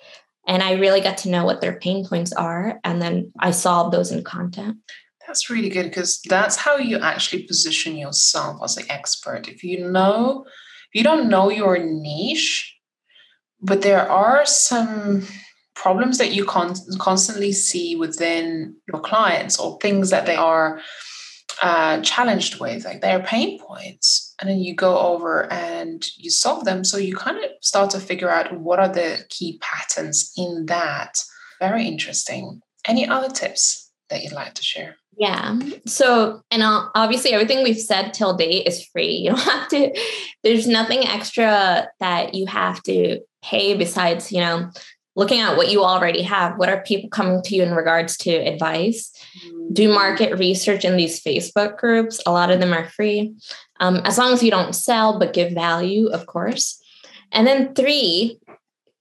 And 0.47 0.63
I 0.63 0.73
really 0.73 1.01
got 1.01 1.17
to 1.19 1.29
know 1.29 1.45
what 1.45 1.61
their 1.61 1.79
pain 1.79 2.05
points 2.05 2.33
are. 2.33 2.79
And 2.83 2.99
then 2.99 3.31
I 3.39 3.51
solved 3.51 3.93
those 3.93 4.11
in 4.11 4.23
content. 4.23 4.77
That's 5.27 5.49
really 5.49 5.69
good 5.69 5.85
because 5.85 6.19
that's 6.27 6.55
how 6.55 6.77
you 6.77 6.97
actually 6.97 7.43
position 7.43 7.95
yourself 7.95 8.59
as 8.63 8.75
an 8.75 8.89
expert. 8.89 9.47
If 9.47 9.63
you 9.63 9.87
know, 9.87 10.45
if 10.47 10.95
you 10.95 11.03
don't 11.03 11.29
know 11.29 11.51
your 11.51 11.77
niche, 11.77 12.75
but 13.61 13.83
there 13.83 14.09
are 14.09 14.45
some 14.47 15.27
problems 15.81 16.19
that 16.19 16.31
you 16.31 16.45
con- 16.45 16.75
constantly 16.99 17.51
see 17.51 17.95
within 17.95 18.75
your 18.87 19.01
clients 19.01 19.59
or 19.59 19.79
things 19.79 20.11
that 20.11 20.27
they 20.27 20.35
are 20.35 20.79
uh, 21.63 21.99
challenged 22.01 22.59
with, 22.59 22.85
like 22.85 23.01
their 23.01 23.19
pain 23.19 23.59
points. 23.59 24.35
And 24.39 24.47
then 24.47 24.59
you 24.59 24.75
go 24.75 24.99
over 24.99 25.51
and 25.51 26.05
you 26.17 26.29
solve 26.29 26.65
them. 26.65 26.83
So 26.83 26.97
you 26.97 27.15
kind 27.15 27.43
of 27.43 27.49
start 27.61 27.89
to 27.91 27.99
figure 27.99 28.29
out 28.29 28.59
what 28.59 28.79
are 28.79 28.89
the 28.89 29.25
key 29.29 29.59
patterns 29.59 30.31
in 30.37 30.67
that. 30.67 31.17
Very 31.59 31.87
interesting. 31.87 32.61
Any 32.87 33.07
other 33.07 33.29
tips 33.29 33.91
that 34.11 34.21
you'd 34.23 34.33
like 34.33 34.53
to 34.55 34.63
share? 34.63 34.97
Yeah. 35.17 35.59
So, 35.87 36.41
and 36.51 36.61
obviously, 36.63 37.33
everything 37.33 37.63
we've 37.63 37.77
said 37.79 38.13
till 38.13 38.35
date 38.35 38.67
is 38.67 38.85
free. 38.85 39.15
You 39.23 39.29
don't 39.31 39.39
have 39.39 39.67
to, 39.69 39.99
there's 40.43 40.67
nothing 40.67 41.07
extra 41.07 41.87
that 41.99 42.35
you 42.35 42.45
have 42.45 42.83
to 42.83 43.19
pay 43.41 43.75
besides, 43.75 44.31
you 44.31 44.41
know, 44.41 44.69
looking 45.15 45.41
at 45.41 45.57
what 45.57 45.71
you 45.71 45.83
already 45.83 46.21
have. 46.21 46.57
What 46.57 46.69
are 46.69 46.81
people 46.81 47.09
coming 47.09 47.41
to 47.43 47.55
you 47.55 47.63
in 47.63 47.73
regards 47.73 48.17
to 48.17 48.31
advice? 48.31 49.11
Do 49.73 49.93
market 49.93 50.37
research 50.37 50.85
in 50.85 50.97
these 50.97 51.21
Facebook 51.21 51.77
groups. 51.77 52.21
A 52.25 52.31
lot 52.31 52.51
of 52.51 52.59
them 52.59 52.73
are 52.73 52.89
free, 52.89 53.33
um, 53.79 53.97
as 54.05 54.17
long 54.17 54.33
as 54.33 54.43
you 54.43 54.51
don't 54.51 54.73
sell, 54.73 55.19
but 55.19 55.33
give 55.33 55.53
value, 55.53 56.07
of 56.07 56.25
course. 56.25 56.81
And 57.31 57.47
then 57.47 57.73
three, 57.73 58.37
I'm 58.47 58.57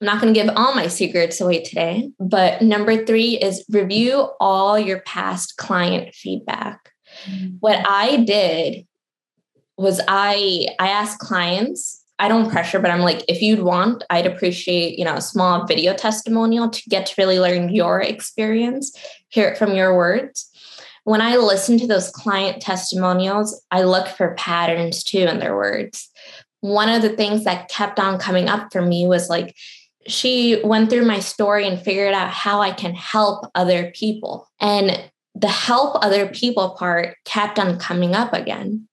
not 0.06 0.20
going 0.20 0.32
to 0.32 0.40
give 0.40 0.52
all 0.56 0.74
my 0.74 0.86
secrets 0.86 1.40
away 1.40 1.62
today, 1.62 2.10
but 2.18 2.62
number 2.62 3.04
three 3.04 3.36
is 3.38 3.64
review 3.68 4.30
all 4.40 4.78
your 4.78 5.00
past 5.00 5.56
client 5.56 6.14
feedback. 6.14 6.92
Mm-hmm. 7.28 7.56
What 7.60 7.84
I 7.86 8.18
did 8.18 8.86
was 9.76 10.00
I 10.06 10.68
I 10.78 10.88
asked 10.88 11.18
clients 11.18 11.99
I 12.20 12.28
don't 12.28 12.50
pressure, 12.50 12.78
but 12.78 12.90
I'm 12.90 13.00
like, 13.00 13.24
if 13.28 13.40
you'd 13.40 13.62
want, 13.62 14.04
I'd 14.10 14.26
appreciate, 14.26 14.98
you 14.98 15.06
know, 15.06 15.14
a 15.14 15.22
small 15.22 15.66
video 15.66 15.94
testimonial 15.94 16.68
to 16.68 16.82
get 16.90 17.06
to 17.06 17.14
really 17.16 17.40
learn 17.40 17.70
your 17.70 18.02
experience, 18.02 18.94
hear 19.30 19.48
it 19.48 19.56
from 19.56 19.74
your 19.74 19.96
words. 19.96 20.50
When 21.04 21.22
I 21.22 21.36
listen 21.36 21.78
to 21.78 21.86
those 21.86 22.10
client 22.10 22.60
testimonials, 22.60 23.58
I 23.70 23.84
look 23.84 24.06
for 24.06 24.34
patterns 24.34 25.02
too 25.02 25.20
in 25.20 25.38
their 25.38 25.56
words. 25.56 26.10
One 26.60 26.90
of 26.90 27.00
the 27.00 27.16
things 27.16 27.44
that 27.44 27.70
kept 27.70 27.98
on 27.98 28.18
coming 28.18 28.50
up 28.50 28.70
for 28.70 28.82
me 28.82 29.06
was 29.06 29.30
like, 29.30 29.56
she 30.06 30.60
went 30.62 30.90
through 30.90 31.06
my 31.06 31.20
story 31.20 31.66
and 31.66 31.80
figured 31.80 32.12
out 32.12 32.30
how 32.30 32.60
I 32.60 32.72
can 32.72 32.94
help 32.94 33.46
other 33.54 33.92
people. 33.92 34.46
And 34.60 35.10
the 35.34 35.48
help 35.48 36.04
other 36.04 36.28
people 36.28 36.76
part 36.78 37.16
kept 37.24 37.58
on 37.58 37.78
coming 37.78 38.14
up 38.14 38.34
again. 38.34 38.88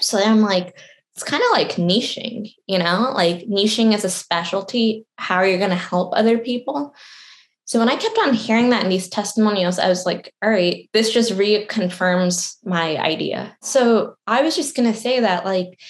So 0.00 0.18
I'm 0.18 0.40
like, 0.40 0.76
it's 1.18 1.28
kind 1.28 1.42
of 1.42 1.50
like 1.50 1.72
niching, 1.72 2.54
you 2.68 2.78
know, 2.78 3.10
like 3.12 3.38
niching 3.48 3.92
is 3.92 4.04
a 4.04 4.08
specialty. 4.08 5.04
How 5.16 5.34
are 5.34 5.46
you 5.48 5.58
going 5.58 5.70
to 5.70 5.76
help 5.76 6.12
other 6.14 6.38
people? 6.38 6.94
So 7.64 7.80
when 7.80 7.88
I 7.88 7.96
kept 7.96 8.16
on 8.18 8.34
hearing 8.34 8.70
that 8.70 8.84
in 8.84 8.88
these 8.88 9.08
testimonials, 9.08 9.80
I 9.80 9.88
was 9.88 10.06
like, 10.06 10.32
all 10.44 10.48
right, 10.48 10.88
this 10.92 11.12
just 11.12 11.32
reconfirms 11.32 12.58
my 12.64 12.96
idea. 12.98 13.56
So 13.62 14.14
I 14.28 14.42
was 14.42 14.54
just 14.54 14.76
going 14.76 14.92
to 14.92 14.96
say 14.96 15.18
that, 15.18 15.44
like, 15.44 15.80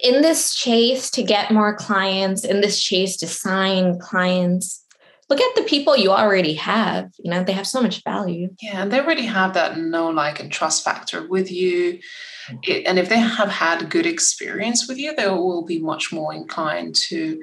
in 0.00 0.22
this 0.22 0.54
chase 0.54 1.10
to 1.10 1.24
get 1.24 1.50
more 1.50 1.74
clients, 1.74 2.44
in 2.44 2.60
this 2.60 2.80
chase 2.80 3.16
to 3.16 3.26
sign 3.26 3.98
clients, 3.98 4.84
look 5.28 5.40
at 5.40 5.56
the 5.56 5.64
people 5.64 5.96
you 5.96 6.12
already 6.12 6.54
have. 6.54 7.10
You 7.18 7.32
know, 7.32 7.42
they 7.42 7.54
have 7.54 7.66
so 7.66 7.82
much 7.82 8.04
value. 8.04 8.50
Yeah, 8.62 8.82
and 8.82 8.92
they 8.92 9.00
already 9.00 9.26
have 9.26 9.54
that 9.54 9.78
know, 9.78 10.10
like, 10.10 10.38
and 10.38 10.52
trust 10.52 10.84
factor 10.84 11.26
with 11.26 11.50
you. 11.50 11.98
It, 12.62 12.86
and 12.86 12.98
if 12.98 13.08
they 13.08 13.18
have 13.18 13.50
had 13.50 13.90
good 13.90 14.06
experience 14.06 14.88
with 14.88 14.98
you, 14.98 15.14
they 15.14 15.28
will 15.28 15.64
be 15.64 15.78
much 15.78 16.12
more 16.12 16.32
inclined 16.32 16.94
to 17.08 17.40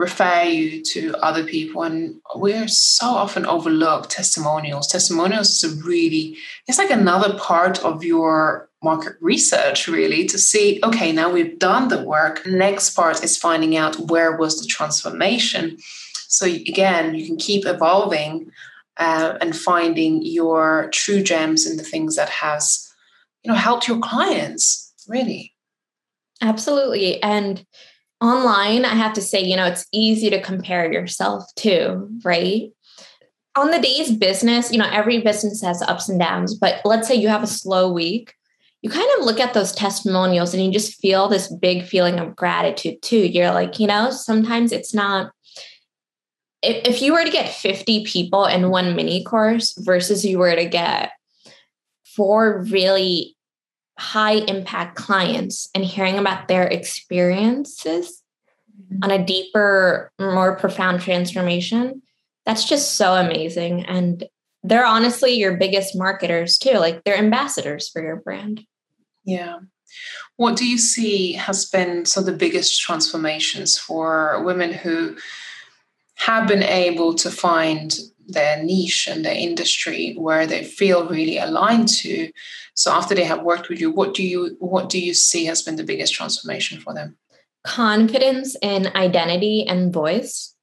refer 0.00 0.44
you 0.44 0.82
to 0.82 1.14
other 1.16 1.44
people. 1.44 1.82
And 1.82 2.20
we're 2.34 2.68
so 2.68 3.06
often 3.06 3.44
overlooked 3.44 4.10
testimonials. 4.10 4.86
Testimonials 4.86 5.50
is 5.50 5.64
a 5.64 5.82
really 5.84 6.36
it's 6.66 6.78
like 6.78 6.90
another 6.90 7.38
part 7.38 7.84
of 7.84 8.02
your 8.02 8.68
market 8.82 9.16
research 9.20 9.86
really 9.86 10.24
to 10.24 10.38
see 10.38 10.80
okay 10.82 11.12
now 11.12 11.30
we've 11.30 11.58
done 11.58 11.88
the 11.88 12.02
work. 12.02 12.46
Next 12.46 12.90
part 12.90 13.22
is 13.22 13.36
finding 13.36 13.76
out 13.76 14.10
where 14.10 14.36
was 14.36 14.60
the 14.60 14.66
transformation. 14.66 15.76
So 16.28 16.46
again 16.46 17.14
you 17.14 17.26
can 17.26 17.36
keep 17.36 17.66
evolving 17.66 18.50
uh, 18.96 19.36
and 19.40 19.56
finding 19.56 20.22
your 20.22 20.88
true 20.92 21.22
gems 21.22 21.66
in 21.66 21.76
the 21.76 21.82
things 21.82 22.16
that 22.16 22.28
has 22.28 22.89
you 23.42 23.50
know 23.50 23.56
helped 23.56 23.88
your 23.88 23.98
clients 23.98 24.92
really 25.08 25.54
absolutely 26.42 27.22
and 27.22 27.64
online, 28.20 28.84
I 28.84 28.94
have 28.94 29.14
to 29.14 29.22
say, 29.22 29.40
you 29.40 29.56
know, 29.56 29.66
it's 29.66 29.86
easy 29.92 30.30
to 30.30 30.40
compare 30.40 30.92
yourself 30.92 31.44
to, 31.56 32.08
right? 32.22 32.70
On 33.56 33.70
the 33.70 33.80
day's 33.80 34.12
business, 34.12 34.70
you 34.70 34.78
know, 34.78 34.88
every 34.90 35.20
business 35.20 35.62
has 35.62 35.82
ups 35.82 36.08
and 36.08 36.20
downs, 36.20 36.54
but 36.54 36.80
let's 36.84 37.08
say 37.08 37.14
you 37.14 37.28
have 37.28 37.42
a 37.42 37.48
slow 37.48 37.90
week, 37.90 38.34
you 38.82 38.90
kind 38.90 39.08
of 39.18 39.24
look 39.24 39.40
at 39.40 39.54
those 39.54 39.72
testimonials 39.72 40.54
and 40.54 40.64
you 40.64 40.70
just 40.70 41.00
feel 41.00 41.28
this 41.28 41.52
big 41.52 41.84
feeling 41.84 42.18
of 42.18 42.36
gratitude 42.36 43.02
too. 43.02 43.18
You're 43.18 43.52
like, 43.52 43.80
you 43.80 43.86
know, 43.86 44.10
sometimes 44.10 44.72
it's 44.72 44.94
not. 44.94 45.32
If 46.62 47.00
you 47.00 47.14
were 47.14 47.24
to 47.24 47.30
get 47.30 47.48
50 47.48 48.04
people 48.04 48.44
in 48.44 48.68
one 48.68 48.94
mini 48.94 49.24
course 49.24 49.74
versus 49.78 50.26
you 50.26 50.38
were 50.38 50.54
to 50.54 50.66
get 50.66 51.12
four 52.20 52.66
really 52.68 53.34
high 53.98 54.34
impact 54.34 54.94
clients 54.94 55.70
and 55.74 55.82
hearing 55.82 56.18
about 56.18 56.48
their 56.48 56.66
experiences 56.66 58.22
mm-hmm. 58.78 59.02
on 59.02 59.10
a 59.10 59.24
deeper, 59.24 60.12
more 60.20 60.54
profound 60.54 61.00
transformation, 61.00 62.02
that's 62.44 62.68
just 62.68 62.96
so 62.96 63.14
amazing. 63.14 63.86
And 63.86 64.28
they're 64.62 64.84
honestly 64.84 65.30
your 65.30 65.56
biggest 65.56 65.96
marketers 65.96 66.58
too. 66.58 66.74
Like 66.74 67.04
they're 67.04 67.16
ambassadors 67.16 67.88
for 67.88 68.02
your 68.02 68.16
brand. 68.16 68.66
Yeah. 69.24 69.60
What 70.36 70.56
do 70.56 70.68
you 70.68 70.76
see 70.76 71.32
has 71.32 71.64
been 71.64 72.04
so 72.04 72.20
the 72.20 72.34
biggest 72.34 72.78
transformations 72.82 73.78
for 73.78 74.42
women 74.44 74.74
who 74.74 75.16
have 76.16 76.46
been 76.46 76.64
able 76.64 77.14
to 77.14 77.30
find 77.30 77.98
their 78.32 78.62
niche 78.62 79.06
and 79.10 79.24
their 79.24 79.34
industry 79.34 80.14
where 80.18 80.46
they 80.46 80.64
feel 80.64 81.08
really 81.08 81.38
aligned 81.38 81.88
to. 81.88 82.30
So 82.74 82.92
after 82.92 83.14
they 83.14 83.24
have 83.24 83.42
worked 83.42 83.68
with 83.68 83.80
you 83.80 83.90
what 83.90 84.14
do 84.14 84.22
you 84.22 84.56
what 84.58 84.88
do 84.88 84.98
you 84.98 85.14
see 85.14 85.44
has 85.46 85.62
been 85.62 85.76
the 85.76 85.84
biggest 85.84 86.14
transformation 86.14 86.80
for 86.80 86.94
them? 86.94 87.16
Confidence 87.64 88.56
in 88.62 88.88
identity 88.94 89.66
and 89.66 89.92
voice. 89.92 90.54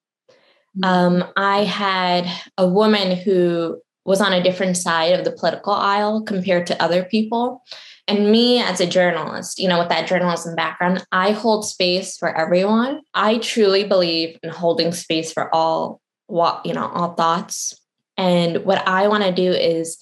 Mm-hmm. 0.78 1.24
um, 1.24 1.32
i 1.36 1.64
had 1.64 2.30
a 2.58 2.68
woman 2.68 3.18
who 3.18 3.82
was 4.06 4.22
on 4.22 4.34
a 4.34 4.44
different 4.44 4.78
side 4.78 5.14
of 5.14 5.26
the 5.26 5.32
political 5.32 5.74
aisle 5.74 6.22
compared 6.22 6.68
to 6.68 6.82
other 6.82 7.04
people. 7.04 7.62
And 8.08 8.32
me 8.32 8.62
as 8.62 8.80
a 8.80 8.88
journalist 8.88 9.60
you 9.60 9.68
know 9.68 9.80
with 9.80 9.90
that 9.90 10.08
journalism 10.08 10.56
background 10.56 11.06
i 11.12 11.32
hold 11.32 11.66
space 11.66 12.18
for 12.18 12.30
everyone. 12.36 13.02
I 13.14 13.40
truly 13.40 13.84
believe 13.84 14.38
in 14.44 14.50
holding 14.50 14.92
space 14.94 15.34
for 15.34 15.54
all 15.54 16.00
what 16.28 16.66
you 16.66 16.74
know 16.74 16.88
all 16.88 17.14
thoughts 17.14 17.80
and 18.18 18.64
what 18.66 18.86
i 18.88 19.08
want 19.08 19.24
to 19.24 19.32
do 19.32 19.52
is 19.52 19.98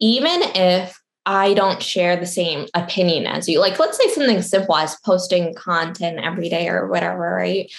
even 0.00 0.42
if 0.42 1.00
I 1.26 1.54
don't 1.54 1.82
share 1.82 2.16
the 2.16 2.26
same 2.26 2.66
opinion 2.74 3.26
as 3.26 3.48
you, 3.48 3.58
like 3.58 3.78
let's 3.78 3.96
say 3.96 4.08
something 4.12 4.42
simple 4.42 4.76
as 4.76 4.96
posting 5.04 5.54
content 5.54 6.20
every 6.22 6.48
day 6.48 6.68
or 6.68 6.86
whatever, 6.86 7.34
right? 7.34 7.72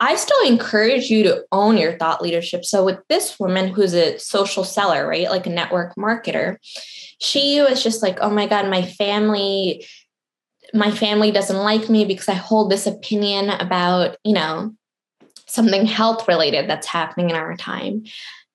I 0.00 0.16
still 0.16 0.46
encourage 0.46 1.08
you 1.08 1.22
to 1.22 1.44
own 1.52 1.78
your 1.78 1.96
thought 1.96 2.20
leadership. 2.20 2.64
So, 2.64 2.84
with 2.84 2.98
this 3.08 3.38
woman 3.40 3.68
who's 3.68 3.94
a 3.94 4.18
social 4.18 4.64
seller, 4.64 5.06
right, 5.06 5.30
like 5.30 5.46
a 5.46 5.50
network 5.50 5.94
marketer, 5.96 6.56
she 7.20 7.62
was 7.62 7.82
just 7.82 8.02
like, 8.02 8.18
oh 8.20 8.28
my 8.28 8.46
God, 8.46 8.68
my 8.68 8.82
family, 8.82 9.86
my 10.74 10.90
family 10.90 11.30
doesn't 11.30 11.56
like 11.56 11.88
me 11.88 12.04
because 12.04 12.28
I 12.28 12.34
hold 12.34 12.70
this 12.70 12.86
opinion 12.86 13.48
about, 13.48 14.16
you 14.24 14.34
know, 14.34 14.74
something 15.46 15.86
health 15.86 16.26
related 16.28 16.68
that's 16.68 16.86
happening 16.86 17.30
in 17.30 17.36
our 17.36 17.56
time. 17.56 18.04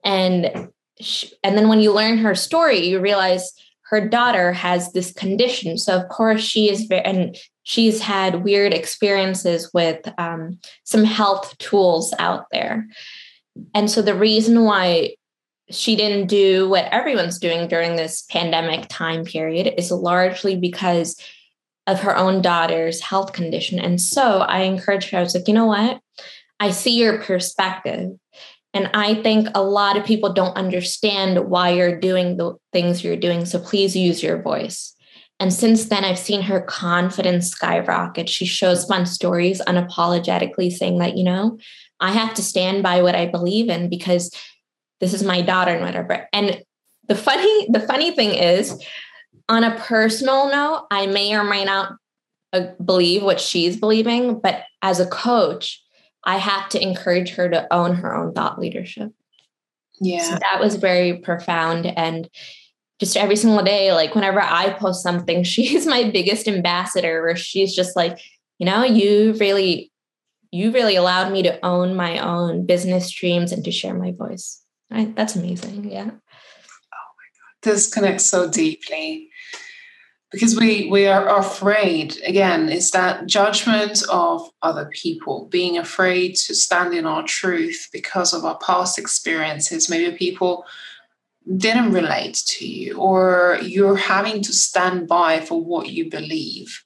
And 0.04 0.70
she, 1.00 1.32
and 1.44 1.58
then 1.58 1.70
when 1.70 1.80
you 1.80 1.94
learn 1.94 2.18
her 2.20 2.36
story, 2.36 2.88
you 2.88 3.00
realize 3.00 3.52
her 3.90 4.08
daughter 4.08 4.54
has 4.54 4.92
this 4.92 5.12
condition. 5.12 5.78
So 5.78 5.98
of 6.00 6.10
course 6.10 6.42
she 6.42 6.70
is 6.70 6.84
very, 6.84 7.02
and 7.04 7.36
she's 7.64 8.02
had 8.02 8.44
weird 8.44 8.74
experiences 8.74 9.72
with 9.74 10.08
um, 10.18 10.60
some 10.84 11.04
health 11.04 11.58
tools 11.58 12.14
out 12.20 12.46
there. 12.52 12.88
And 13.74 13.90
so 13.90 14.02
the 14.02 14.14
reason 14.14 14.64
why 14.64 15.16
she 15.72 15.96
didn't 15.96 16.28
do 16.28 16.70
what 16.70 16.86
everyone's 16.86 17.40
doing 17.40 17.68
during 17.68 17.96
this 17.96 18.24
pandemic 18.24 18.88
time 18.90 19.24
period 19.24 19.74
is 19.78 19.92
largely 19.92 20.56
because 20.56 21.20
of 21.88 22.02
her 22.02 22.16
own 22.16 22.42
daughter's 22.42 23.02
health 23.02 23.34
condition. 23.34 23.80
And 23.80 24.00
so 24.00 24.42
I 24.42 24.62
encouraged 24.62 25.10
her, 25.10 25.18
I 25.18 25.22
was 25.22 25.34
like, 25.34 25.48
you 25.48 25.54
know 25.54 25.66
what? 25.66 26.00
I 26.60 26.72
see 26.72 26.98
your 26.98 27.20
perspective. 27.22 28.12
And 28.74 28.90
I 28.94 29.16
think 29.16 29.48
a 29.56 29.64
lot 29.64 29.98
of 29.98 30.06
people 30.06 30.34
don't 30.34 30.56
understand 30.56 31.50
why 31.50 31.72
you're 31.72 32.00
doing 32.00 32.38
the 32.38 32.56
things 32.72 33.04
you're 33.04 33.16
doing. 33.16 33.46
So 33.46 33.60
please 33.60 33.96
use 33.96 34.22
your 34.22 34.42
voice. 34.42 34.96
And 35.40 35.54
since 35.54 35.86
then, 35.86 36.04
I've 36.04 36.20
seen 36.20 36.42
her 36.44 36.62
confidence 36.62 37.50
skyrocket. 37.50 38.28
She 38.28 38.46
shows 38.46 38.86
fun 38.86 39.06
stories 39.06 39.62
unapologetically 39.62 40.72
saying 40.72 41.00
that, 41.00 41.18
you 41.18 41.24
know, 41.24 41.58
I 42.00 42.12
have 42.12 42.34
to 42.36 42.44
stand 42.44 42.84
by 42.84 43.02
what 43.02 43.16
I 43.16 43.26
believe 43.26 43.70
in 43.70 43.90
because 43.90 44.32
this 45.00 45.14
is 45.14 45.24
my 45.24 45.42
daughter 45.42 45.72
and 45.72 45.84
whatever. 45.84 46.28
And 46.34 46.62
the 47.08 47.16
funny, 47.16 47.68
the 47.70 47.80
funny 47.80 48.12
thing 48.12 48.36
is, 48.36 48.84
on 49.48 49.64
a 49.64 49.78
personal 49.80 50.52
note, 50.52 50.88
I 50.92 51.08
may 51.08 51.34
or 51.34 51.44
may 51.44 51.66
not 51.66 51.94
uh, 52.54 52.68
believe 52.84 53.24
what 53.24 53.40
she's 53.40 53.78
believing, 53.78 54.40
but 54.40 54.64
as 54.82 55.00
a 55.00 55.08
coach, 55.08 55.82
I 56.30 56.38
have 56.38 56.70
to 56.70 56.82
encourage 56.82 57.32
her 57.32 57.50
to 57.50 57.66
own 57.74 57.96
her 57.96 58.16
own 58.16 58.34
thought 58.34 58.60
leadership. 58.60 59.12
Yeah. 60.00 60.22
So 60.22 60.32
that 60.36 60.60
was 60.60 60.76
very 60.76 61.18
profound. 61.18 61.88
And 61.88 62.30
just 63.00 63.18
every 63.18 63.36
single 63.36 63.64
day, 63.64 63.94
like 63.94 64.14
whenever 64.14 64.40
I 64.40 64.70
post 64.74 65.02
something, 65.02 65.44
she's 65.54 65.88
my 65.88 66.12
biggest 66.12 66.48
ambassador, 66.48 67.24
where 67.24 67.36
she's 67.36 67.76
just 67.76 67.96
like, 67.96 68.20
you 68.60 68.68
know, 68.68 68.84
you 68.84 69.34
really, 69.40 69.92
you 70.52 70.70
really 70.70 70.96
allowed 70.96 71.32
me 71.32 71.42
to 71.42 71.66
own 71.66 71.96
my 71.96 72.20
own 72.20 72.68
business 72.68 73.10
dreams 73.10 73.52
and 73.52 73.66
to 73.66 73.72
share 73.72 73.96
my 73.96 74.12
voice. 74.12 74.62
I, 74.92 75.06
that's 75.06 75.36
amazing. 75.36 75.90
Yeah. 75.90 76.12
Oh 76.12 76.12
my 76.12 76.12
God. 76.12 77.56
This 77.64 77.92
connects 77.92 78.28
so 78.28 78.48
deeply 78.48 79.32
because 80.32 80.56
we 80.56 80.88
we 80.90 81.08
are 81.08 81.40
afraid 81.40 82.18
again 82.26 82.70
is 82.70 82.92
that 82.92 83.26
judgment 83.26 84.04
of 84.10 84.50
other 84.62 84.86
people 84.86 85.48
being 85.50 85.78
afraid 85.78 86.36
to 86.36 86.54
stand 86.54 86.94
in 86.94 87.06
our 87.06 87.24
truth 87.24 87.90
because 87.92 88.34
of 88.34 88.46
our 88.46 88.58
past 88.60 89.00
experiences. 89.00 89.90
Maybe 89.90 90.16
people 90.16 90.66
didn't 91.58 91.94
relate 91.94 92.36
to 92.46 92.68
you 92.68 92.98
or 92.98 93.58
you're 93.64 93.96
having 93.96 94.44
to 94.44 94.54
stand 94.54 95.08
by 95.08 95.40
for 95.40 95.60
what 95.60 95.90
you 95.90 96.10
believe. 96.10 96.84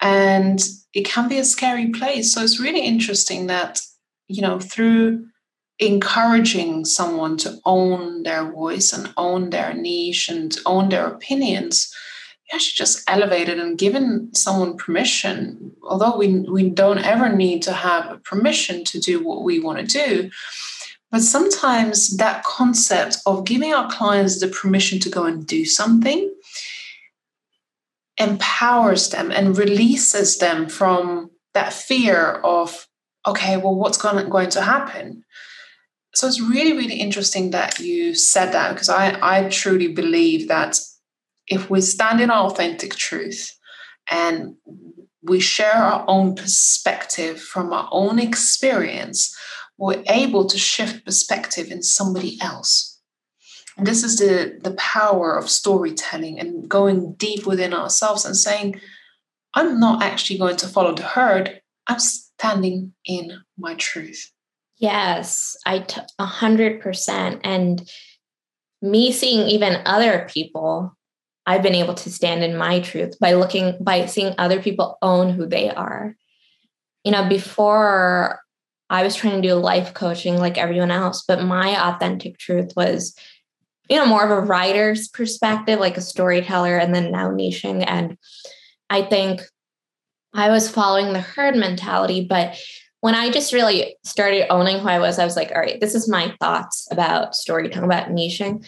And 0.00 0.60
it 0.92 1.06
can 1.06 1.28
be 1.28 1.38
a 1.38 1.44
scary 1.44 1.88
place. 1.90 2.32
So 2.32 2.42
it's 2.42 2.60
really 2.60 2.84
interesting 2.84 3.46
that 3.46 3.80
you 4.28 4.42
know 4.42 4.60
through 4.60 5.26
encouraging 5.78 6.84
someone 6.84 7.38
to 7.38 7.58
own 7.64 8.22
their 8.22 8.52
voice 8.52 8.92
and 8.92 9.10
own 9.16 9.48
their 9.48 9.72
niche 9.72 10.28
and 10.28 10.54
own 10.66 10.90
their 10.90 11.06
opinions 11.06 11.90
actually 12.52 12.76
just 12.76 13.08
elevated 13.08 13.58
and 13.58 13.78
given 13.78 14.32
someone 14.34 14.76
permission, 14.76 15.72
although 15.82 16.16
we, 16.16 16.40
we 16.40 16.68
don't 16.68 16.98
ever 16.98 17.34
need 17.34 17.62
to 17.62 17.72
have 17.72 18.10
a 18.10 18.18
permission 18.18 18.84
to 18.84 18.98
do 18.98 19.22
what 19.22 19.44
we 19.44 19.60
want 19.60 19.78
to 19.78 19.86
do. 19.86 20.30
But 21.10 21.22
sometimes 21.22 22.16
that 22.18 22.44
concept 22.44 23.18
of 23.26 23.44
giving 23.44 23.74
our 23.74 23.90
clients 23.90 24.40
the 24.40 24.48
permission 24.48 25.00
to 25.00 25.10
go 25.10 25.24
and 25.24 25.46
do 25.46 25.64
something 25.64 26.32
empowers 28.18 29.10
them 29.10 29.30
and 29.30 29.56
releases 29.56 30.38
them 30.38 30.68
from 30.68 31.30
that 31.54 31.72
fear 31.72 32.40
of, 32.44 32.86
okay, 33.26 33.56
well, 33.56 33.74
what's 33.74 33.98
going, 33.98 34.28
going 34.28 34.50
to 34.50 34.62
happen? 34.62 35.24
So 36.14 36.26
it's 36.26 36.40
really, 36.40 36.72
really 36.72 36.96
interesting 36.96 37.50
that 37.50 37.78
you 37.78 38.14
said 38.14 38.52
that 38.52 38.74
because 38.74 38.88
I, 38.88 39.18
I 39.22 39.48
truly 39.48 39.88
believe 39.88 40.48
that 40.48 40.78
if 41.50 41.68
we 41.68 41.80
stand 41.80 42.20
in 42.20 42.30
our 42.30 42.46
authentic 42.46 42.94
truth 42.94 43.52
and 44.10 44.54
we 45.22 45.40
share 45.40 45.74
our 45.74 46.04
own 46.06 46.34
perspective 46.34 47.40
from 47.40 47.72
our 47.72 47.88
own 47.90 48.18
experience, 48.18 49.36
we're 49.76 50.02
able 50.08 50.46
to 50.46 50.56
shift 50.56 51.04
perspective 51.04 51.70
in 51.70 51.82
somebody 51.82 52.38
else. 52.40 52.98
And 53.76 53.86
this 53.86 54.04
is 54.04 54.18
the, 54.18 54.58
the 54.62 54.74
power 54.76 55.36
of 55.36 55.50
storytelling 55.50 56.38
and 56.38 56.68
going 56.68 57.14
deep 57.14 57.46
within 57.46 57.74
ourselves 57.74 58.24
and 58.24 58.36
saying, 58.36 58.80
I'm 59.54 59.80
not 59.80 60.02
actually 60.02 60.38
going 60.38 60.56
to 60.56 60.68
follow 60.68 60.94
the 60.94 61.02
herd. 61.02 61.60
I'm 61.86 61.98
standing 61.98 62.92
in 63.04 63.32
my 63.58 63.74
truth. 63.74 64.30
Yes, 64.76 65.56
I 65.66 65.80
t- 65.80 66.00
100%. 66.20 67.40
And 67.42 67.90
me 68.80 69.12
seeing 69.12 69.48
even 69.48 69.82
other 69.84 70.26
people, 70.30 70.96
I've 71.46 71.62
been 71.62 71.74
able 71.74 71.94
to 71.94 72.10
stand 72.10 72.44
in 72.44 72.56
my 72.56 72.80
truth 72.80 73.18
by 73.18 73.34
looking, 73.34 73.76
by 73.80 74.06
seeing 74.06 74.34
other 74.38 74.60
people 74.60 74.98
own 75.02 75.30
who 75.30 75.46
they 75.46 75.70
are. 75.70 76.16
You 77.04 77.12
know, 77.12 77.28
before 77.28 78.40
I 78.90 79.02
was 79.04 79.14
trying 79.14 79.40
to 79.40 79.48
do 79.48 79.54
life 79.54 79.94
coaching 79.94 80.36
like 80.36 80.58
everyone 80.58 80.90
else, 80.90 81.24
but 81.26 81.42
my 81.42 81.88
authentic 81.88 82.38
truth 82.38 82.72
was, 82.76 83.14
you 83.88 83.96
know, 83.96 84.06
more 84.06 84.24
of 84.24 84.30
a 84.30 84.40
writer's 84.40 85.08
perspective, 85.08 85.80
like 85.80 85.96
a 85.96 86.02
storyteller, 86.02 86.76
and 86.76 86.94
then 86.94 87.10
now 87.10 87.30
niching. 87.30 87.84
And 87.86 88.18
I 88.90 89.02
think 89.02 89.40
I 90.34 90.50
was 90.50 90.70
following 90.70 91.12
the 91.12 91.20
herd 91.20 91.56
mentality, 91.56 92.26
but 92.28 92.56
when 93.00 93.14
I 93.14 93.30
just 93.30 93.52
really 93.52 93.96
started 94.04 94.52
owning 94.52 94.78
who 94.78 94.88
I 94.88 94.98
was, 94.98 95.18
I 95.18 95.24
was 95.24 95.36
like, 95.36 95.50
all 95.52 95.60
right, 95.60 95.80
this 95.80 95.94
is 95.94 96.08
my 96.08 96.34
thoughts 96.38 96.86
about 96.90 97.34
storytelling, 97.34 97.84
about 97.84 98.08
niching. 98.08 98.66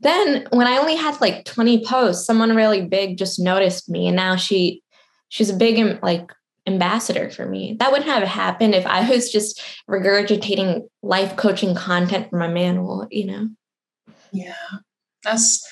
Then 0.00 0.46
when 0.50 0.66
I 0.66 0.78
only 0.78 0.96
had 0.96 1.20
like 1.20 1.44
20 1.44 1.84
posts, 1.84 2.26
someone 2.26 2.54
really 2.54 2.86
big 2.86 3.18
just 3.18 3.38
noticed 3.38 3.88
me. 3.88 4.06
And 4.06 4.16
now 4.16 4.36
she 4.36 4.82
she's 5.28 5.50
a 5.50 5.56
big 5.56 6.02
like 6.02 6.32
ambassador 6.66 7.30
for 7.30 7.46
me. 7.46 7.76
That 7.80 7.90
wouldn't 7.90 8.10
have 8.10 8.26
happened 8.26 8.74
if 8.74 8.86
I 8.86 9.08
was 9.08 9.32
just 9.32 9.60
regurgitating 9.88 10.86
life 11.02 11.36
coaching 11.36 11.74
content 11.74 12.30
from 12.30 12.42
a 12.42 12.48
manual, 12.48 13.08
you 13.10 13.26
know? 13.26 13.48
Yeah. 14.32 14.54
That's 15.24 15.66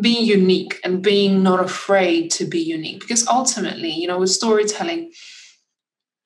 being 0.00 0.26
unique 0.26 0.78
and 0.84 1.02
being 1.02 1.42
not 1.42 1.58
afraid 1.58 2.30
to 2.32 2.44
be 2.44 2.60
unique 2.60 3.00
because 3.00 3.26
ultimately, 3.26 3.90
you 3.90 4.06
know, 4.06 4.18
with 4.18 4.30
storytelling, 4.30 5.10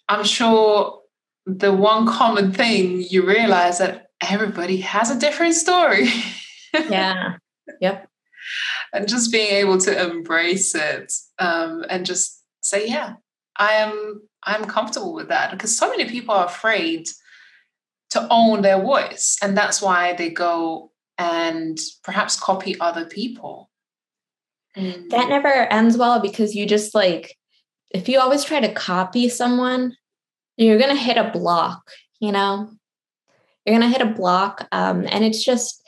I'm 0.08 0.24
sure 0.24 1.00
the 1.46 1.72
one 1.72 2.06
common 2.06 2.52
thing 2.52 3.00
you 3.08 3.24
realize 3.24 3.78
that 3.78 4.08
everybody 4.20 4.78
has 4.78 5.10
a 5.10 5.18
different 5.18 5.54
story. 5.54 6.08
yeah. 6.74 7.36
Yep. 7.80 8.08
and 8.92 9.08
just 9.08 9.32
being 9.32 9.52
able 9.52 9.78
to 9.78 10.10
embrace 10.10 10.74
it 10.74 11.12
um, 11.38 11.84
and 11.88 12.06
just 12.06 12.42
say, 12.62 12.88
yeah, 12.88 13.14
I 13.56 13.72
am 13.74 14.22
I'm 14.42 14.64
comfortable 14.64 15.12
with 15.12 15.28
that 15.28 15.50
because 15.50 15.76
so 15.76 15.90
many 15.90 16.08
people 16.08 16.34
are 16.34 16.46
afraid 16.46 17.08
to 18.10 18.26
own 18.30 18.62
their 18.62 18.80
voice. 18.80 19.36
And 19.42 19.56
that's 19.56 19.80
why 19.80 20.14
they 20.14 20.30
go 20.30 20.90
and 21.18 21.78
perhaps 22.02 22.38
copy 22.38 22.78
other 22.80 23.04
people. 23.04 23.70
Mm. 24.76 25.10
That 25.10 25.28
never 25.28 25.48
ends 25.48 25.96
well 25.96 26.20
because 26.20 26.54
you 26.54 26.66
just 26.66 26.94
like, 26.94 27.36
if 27.90 28.08
you 28.08 28.18
always 28.20 28.44
try 28.44 28.60
to 28.60 28.72
copy 28.72 29.28
someone, 29.28 29.96
you're 30.56 30.78
going 30.78 30.94
to 30.94 31.00
hit 31.00 31.16
a 31.16 31.30
block, 31.30 31.90
you 32.20 32.32
know? 32.32 32.70
You're 33.64 33.78
going 33.78 33.90
to 33.90 33.98
hit 33.98 34.06
a 34.06 34.14
block. 34.14 34.66
Um, 34.72 35.06
and 35.08 35.24
it's 35.24 35.44
just, 35.44 35.86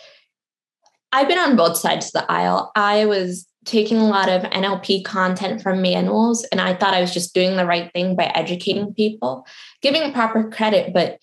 I've 1.13 1.29
been 1.29 1.39
on 1.39 1.57
both 1.57 1.77
sides 1.77 2.07
of 2.07 2.13
the 2.13 2.33
aisle. 2.33 2.73
I 2.75 3.05
was 3.05 3.47
taking 3.65 3.99
a 3.99 4.09
lot 4.09 4.29
of 4.29 4.43
NLP 4.43 5.05
content 5.05 5.63
from 5.63 5.83
manuals, 5.83 6.45
and 6.45 6.61
I 6.61 6.75
thought 6.75 6.95
I 6.95 7.01
was 7.01 7.15
just 7.15 7.35
doing 7.35 7.57
the 7.57 7.67
right 7.67 7.93
thing 7.93 8.17
by 8.17 8.25
educating 8.25 8.95
people, 8.95 9.47
giving 9.83 10.13
proper 10.13 10.49
credit. 10.51 10.93
But 10.93 11.19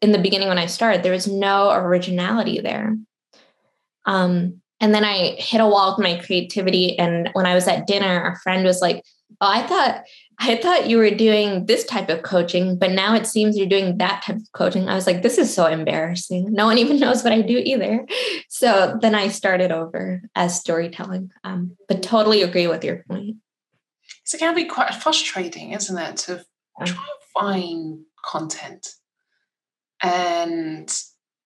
in 0.00 0.12
the 0.12 0.18
beginning, 0.18 0.48
when 0.48 0.58
I 0.58 0.66
started, 0.66 1.02
there 1.02 1.12
was 1.12 1.28
no 1.28 1.70
originality 1.70 2.60
there. 2.60 2.96
Um, 4.04 4.60
and 4.80 4.92
then 4.92 5.04
I 5.04 5.36
hit 5.38 5.60
a 5.60 5.66
wall 5.66 5.94
with 5.96 6.04
my 6.04 6.18
creativity. 6.18 6.98
And 6.98 7.30
when 7.34 7.46
I 7.46 7.54
was 7.54 7.68
at 7.68 7.86
dinner, 7.86 8.26
a 8.26 8.38
friend 8.40 8.64
was 8.64 8.80
like, 8.80 9.04
Oh, 9.40 9.48
I 9.48 9.62
thought 9.66 10.02
I 10.44 10.56
thought 10.56 10.90
you 10.90 10.98
were 10.98 11.10
doing 11.10 11.66
this 11.66 11.84
type 11.84 12.08
of 12.08 12.22
coaching, 12.22 12.76
but 12.76 12.90
now 12.90 13.14
it 13.14 13.28
seems 13.28 13.56
you're 13.56 13.68
doing 13.68 13.98
that 13.98 14.22
type 14.22 14.36
of 14.36 14.52
coaching. 14.52 14.88
I 14.88 14.96
was 14.96 15.06
like, 15.06 15.22
this 15.22 15.38
is 15.38 15.54
so 15.54 15.66
embarrassing. 15.66 16.52
No 16.52 16.66
one 16.66 16.78
even 16.78 16.98
knows 17.00 17.22
what 17.22 17.32
I 17.32 17.42
do 17.42 17.62
either. 17.64 18.04
So 18.48 18.98
then 19.00 19.14
I 19.14 19.28
started 19.28 19.70
over 19.70 20.20
as 20.34 20.58
storytelling. 20.58 21.30
Um, 21.44 21.76
but 21.86 22.02
totally 22.02 22.42
agree 22.42 22.66
with 22.66 22.82
your 22.82 23.04
point. 23.08 23.36
So 24.24 24.36
it 24.36 24.40
can 24.40 24.56
be 24.56 24.64
quite 24.64 24.92
frustrating, 24.96 25.72
isn't 25.72 25.96
it, 25.96 26.16
to 26.18 26.44
try 26.78 26.86
to 26.86 27.00
find 27.32 28.00
content. 28.24 28.94
And 30.02 30.92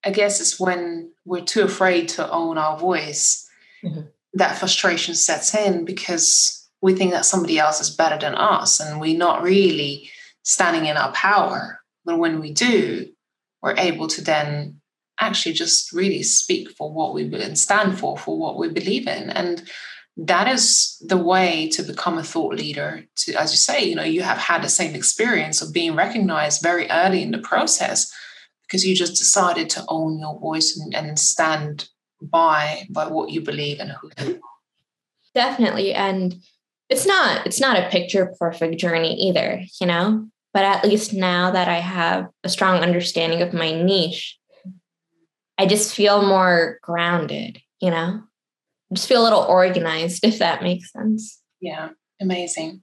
I 0.05 0.11
guess 0.11 0.41
it's 0.41 0.59
when 0.59 1.13
we're 1.27 1.45
too 1.45 1.65
afraid 1.65 2.09
to 2.11 2.31
own 2.31 2.57
our 2.57 2.79
voice 2.79 3.47
mm-hmm. 3.85 4.03
that 4.35 4.57
frustration 4.57 5.15
sets 5.15 5.55
in 5.55 5.85
because 5.85 6.66
we 6.83 6.95
think 6.95 7.13
that 7.13 7.25
somebody 7.25 7.59
else 7.59 7.81
is 7.81 7.91
better 7.91 8.19
than 8.19 8.35
us 8.35 8.81
and 8.81 9.01
we're 9.01 9.17
not 9.17 9.43
really 9.43 10.11
standing 10.43 10.87
in 10.87 10.97
our 10.97 11.13
power. 11.13 11.81
But 12.05 12.19
when 12.19 12.41
we 12.41 12.53
do, 12.53 13.09
we're 13.63 13.77
able 13.77 14.07
to 14.09 14.23
then 14.23 14.81
actually 15.19 15.55
just 15.55 15.93
really 15.93 16.23
speak 16.23 16.71
for 16.71 16.93
what 16.93 17.15
we 17.15 17.25
and 17.35 17.59
stand 17.59 17.99
for, 17.99 18.17
for 18.17 18.39
what 18.39 18.59
we 18.59 18.69
believe 18.69 19.09
in. 19.09 19.31
And 19.31 19.69
that 20.17 20.49
is 20.49 21.03
the 21.05 21.17
way 21.17 21.69
to 21.71 21.83
become 21.83 22.19
a 22.19 22.23
thought 22.23 22.55
leader. 22.55 23.05
To, 23.17 23.35
as 23.35 23.53
you 23.53 23.59
say, 23.59 23.85
you 23.85 23.95
know, 23.95 24.05
you 24.05 24.23
have 24.23 24.39
had 24.39 24.63
the 24.63 24.69
same 24.69 24.95
experience 24.95 25.61
of 25.61 25.73
being 25.73 25.95
recognized 25.95 26.63
very 26.63 26.89
early 26.91 27.23
in 27.23 27.33
the 27.33 27.39
process 27.39 28.13
because 28.63 28.87
you 28.87 28.95
just 28.95 29.17
decided 29.17 29.71
to 29.71 29.85
own 29.89 30.19
your 30.19 30.39
voice 30.39 30.77
and, 30.77 30.95
and 30.95 31.19
stand 31.19 31.89
by 32.21 32.87
by 32.91 33.07
what 33.07 33.31
you 33.31 33.41
believe 33.41 33.79
and 33.79 33.91
who 33.93 34.11
you 34.25 34.35
are. 34.35 34.41
Definitely. 35.35 35.93
And 35.93 36.37
it's 36.89 37.07
not 37.07 37.47
it's 37.47 37.61
not 37.61 37.79
a 37.79 37.89
picture 37.89 38.33
perfect 38.39 38.79
journey 38.79 39.15
either 39.29 39.63
you 39.81 39.87
know? 39.87 40.29
But 40.53 40.65
at 40.65 40.87
least 40.87 41.13
now 41.13 41.51
that 41.51 41.69
i 41.69 41.79
have 41.79 42.29
a 42.43 42.49
strong 42.49 42.83
understanding 42.83 43.43
of 43.43 43.53
my 43.53 43.73
niche 43.73 44.39
i 45.59 45.67
just 45.67 45.95
feel 45.95 46.27
more 46.27 46.79
grounded 46.83 47.61
you 47.81 47.91
know? 47.91 48.23
I 48.91 48.95
just 48.95 49.09
feel 49.09 49.23
a 49.23 49.25
little 49.25 49.43
organized 49.43 50.25
if 50.25 50.39
that 50.39 50.63
makes 50.63 50.93
sense. 50.93 51.41
Yeah 51.61 51.91
Amazing. 52.19 52.81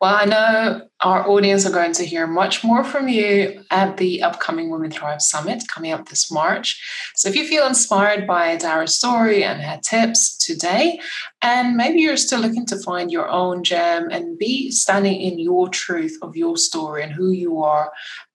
Well, 0.00 0.14
I 0.14 0.24
know 0.24 0.88
our 1.02 1.28
audience 1.28 1.66
are 1.66 1.72
going 1.72 1.92
to 1.92 2.06
hear 2.06 2.26
much 2.26 2.64
more 2.64 2.82
from 2.82 3.08
you 3.08 3.62
at 3.70 3.98
the 3.98 4.22
upcoming 4.22 4.70
Women 4.70 4.90
Thrive 4.90 5.20
Summit 5.20 5.64
coming 5.68 5.92
up 5.92 6.08
this 6.08 6.32
March. 6.32 6.82
So 7.14 7.28
if 7.28 7.36
you 7.36 7.46
feel 7.46 7.66
inspired 7.66 8.26
by 8.26 8.56
Dhara's 8.56 8.96
story 8.96 9.44
and 9.44 9.60
her 9.60 9.78
tips 9.84 10.38
today, 10.38 10.98
and 11.42 11.76
maybe 11.76 12.00
you're 12.00 12.16
still 12.16 12.40
looking 12.40 12.64
to 12.66 12.78
find 12.78 13.12
your 13.12 13.28
own 13.28 13.64
gem 13.64 14.08
and 14.10 14.38
be 14.38 14.70
standing 14.70 15.20
in 15.20 15.38
your 15.38 15.68
truth 15.68 16.16
of 16.22 16.34
your 16.34 16.56
story 16.56 17.02
and 17.02 17.12
who 17.12 17.32
you 17.32 17.58
are, 17.62 17.92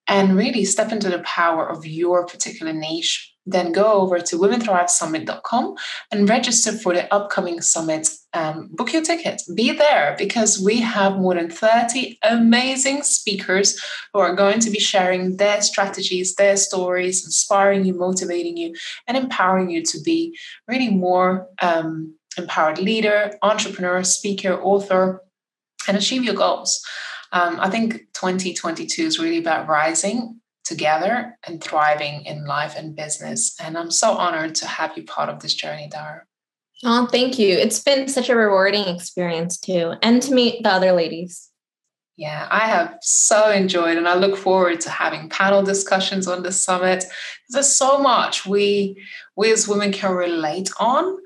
and 0.08 0.38
really 0.38 0.64
step 0.64 0.92
into 0.92 1.10
the 1.10 1.24
power 1.24 1.68
of 1.68 1.88
your 1.88 2.28
particular 2.28 2.72
niche, 2.72 3.35
then 3.46 3.72
go 3.72 3.94
over 3.94 4.20
to 4.20 4.38
womenthrivesummit.com 4.38 5.76
and 6.12 6.30
register 6.30 6.72
for 6.72 6.94
the 6.94 7.14
upcoming 7.14 7.62
summit. 7.62 8.10
Um, 8.34 8.70
book 8.74 8.92
your 8.92 9.02
ticket, 9.02 9.42
be 9.54 9.72
there 9.72 10.16
because 10.18 10.60
we 10.60 10.82
have 10.82 11.18
more 11.18 11.36
than 11.36 11.50
30 11.50 12.20
amazing 12.24 13.04
speakers 13.04 13.82
who 14.14 14.20
are 14.20 14.36
going 14.36 14.60
to 14.60 14.70
be 14.70 14.80
sharing 14.80 15.38
their 15.38 15.62
strategies, 15.62 16.36
their 16.36 16.58
stories, 16.58 17.24
inspiring 17.24 17.86
you, 17.86 17.94
motivating 17.94 18.58
you, 18.58 18.76
and 19.08 19.16
empowering 19.16 19.70
you 19.70 19.84
to 19.84 20.02
be 20.02 20.38
really 20.68 20.90
more 20.90 21.48
um, 21.62 22.16
empowered 22.38 22.80
leader, 22.80 23.32
entrepreneur, 23.42 24.04
speaker, 24.04 24.54
author, 24.62 25.22
and 25.88 25.96
achieve 25.96 26.24
your 26.24 26.36
goals. 26.36 26.84
Um, 27.32 27.60
I 27.60 27.70
think 27.70 27.94
2022 28.14 29.04
is 29.04 29.20
really 29.20 29.38
about 29.38 29.68
rising 29.68 30.42
together 30.66 31.38
and 31.48 31.64
thriving 31.64 32.26
in 32.26 32.46
life 32.46 32.76
and 32.76 32.96
business. 32.96 33.56
And 33.62 33.78
I'm 33.78 33.92
so 33.92 34.14
honored 34.14 34.56
to 34.56 34.68
have 34.68 34.98
you 34.98 35.04
part 35.04 35.30
of 35.30 35.40
this 35.40 35.54
journey, 35.54 35.90
Dhara. 35.94 36.22
Oh, 36.84 37.08
thank 37.08 37.40
you. 37.40 37.50
It's 37.50 37.82
been 37.82 38.08
such 38.08 38.30
a 38.30 38.36
rewarding 38.36 38.88
experience 38.88 39.58
too, 39.58 39.94
and 40.02 40.22
to 40.24 40.34
meet 40.34 40.64
the 40.64 40.72
other 40.72 40.92
ladies. 40.92 41.50
Yeah, 42.18 42.48
I 42.50 42.68
have 42.68 42.98
so 43.02 43.50
enjoyed, 43.50 43.98
and 43.98 44.08
I 44.08 44.16
look 44.16 44.38
forward 44.38 44.80
to 44.82 44.90
having 44.90 45.30
panel 45.30 45.64
discussions 45.64 46.28
on 46.28 46.44
the 46.44 46.52
summit. 46.52 47.06
There's 47.50 47.74
so 47.74 47.98
much 48.00 48.46
we 48.46 49.02
we 49.36 49.52
as 49.52 49.68
women 49.68 49.92
can 49.92 50.14
relate 50.14 50.70
on, 50.80 51.18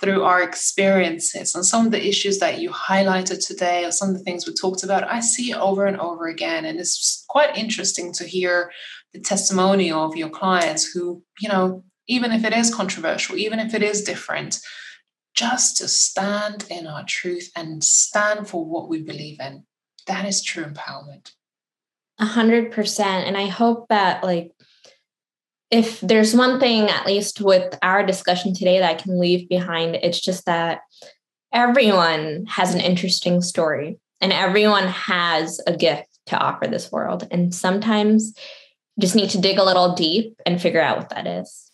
through 0.00 0.22
our 0.24 0.42
experiences 0.42 1.54
and 1.54 1.64
some 1.64 1.86
of 1.86 1.92
the 1.92 2.08
issues 2.08 2.38
that 2.38 2.58
you 2.58 2.70
highlighted 2.70 3.46
today 3.46 3.84
or 3.84 3.92
some 3.92 4.08
of 4.08 4.14
the 4.16 4.24
things 4.24 4.46
we 4.46 4.54
talked 4.54 4.82
about 4.82 5.04
i 5.04 5.20
see 5.20 5.52
over 5.54 5.86
and 5.86 6.00
over 6.00 6.26
again. 6.28 6.64
And 6.64 6.78
it's 6.80 7.24
quite 7.28 7.56
interesting 7.56 8.12
to 8.14 8.24
hear 8.24 8.72
the 9.12 9.20
testimonial 9.20 10.04
of 10.04 10.16
your 10.16 10.30
clients 10.30 10.90
who 10.90 11.22
you 11.40 11.48
know 11.48 11.84
even 12.08 12.32
if 12.32 12.44
it 12.44 12.52
is 12.52 12.74
controversial 12.74 13.36
even 13.36 13.58
if 13.58 13.74
it 13.74 13.82
is 13.82 14.02
different 14.02 14.60
just 15.34 15.76
to 15.78 15.88
stand 15.88 16.66
in 16.68 16.86
our 16.86 17.04
truth 17.04 17.50
and 17.56 17.82
stand 17.82 18.48
for 18.48 18.64
what 18.64 18.88
we 18.88 19.00
believe 19.02 19.38
in. 19.40 19.64
That 20.06 20.26
is 20.26 20.42
true 20.42 20.64
empowerment. 20.64 21.32
A 22.18 22.26
hundred 22.26 22.72
percent. 22.72 23.26
And 23.26 23.36
i 23.36 23.46
hope 23.46 23.88
that 23.88 24.22
like 24.22 24.52
if 25.70 26.00
there's 26.00 26.34
one 26.34 26.58
thing, 26.58 26.88
at 26.88 27.06
least 27.06 27.40
with 27.40 27.78
our 27.82 28.04
discussion 28.04 28.54
today, 28.54 28.78
that 28.78 28.90
I 28.90 29.00
can 29.00 29.20
leave 29.20 29.48
behind, 29.48 29.96
it's 29.96 30.20
just 30.20 30.46
that 30.46 30.80
everyone 31.52 32.46
has 32.48 32.74
an 32.74 32.80
interesting 32.80 33.40
story 33.40 33.98
and 34.20 34.32
everyone 34.32 34.88
has 34.88 35.60
a 35.66 35.76
gift 35.76 36.08
to 36.26 36.38
offer 36.38 36.66
this 36.66 36.90
world. 36.90 37.26
And 37.30 37.54
sometimes 37.54 38.34
you 38.96 39.00
just 39.00 39.14
need 39.14 39.30
to 39.30 39.40
dig 39.40 39.58
a 39.58 39.64
little 39.64 39.94
deep 39.94 40.40
and 40.44 40.60
figure 40.60 40.80
out 40.80 40.98
what 40.98 41.10
that 41.10 41.26
is. 41.26 41.70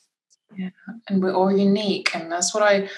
Yeah, 0.56 0.70
and 1.08 1.22
we're 1.22 1.34
all 1.34 1.56
unique. 1.56 2.14
And 2.14 2.30
that's 2.30 2.54
what 2.54 2.62
I 2.62 2.88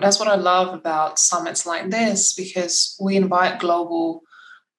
that's 0.00 0.20
what 0.20 0.28
I 0.28 0.36
love 0.36 0.72
about 0.72 1.18
summits 1.18 1.66
like 1.66 1.90
this 1.90 2.32
because 2.32 2.96
we 3.00 3.16
invite 3.16 3.58
global 3.58 4.22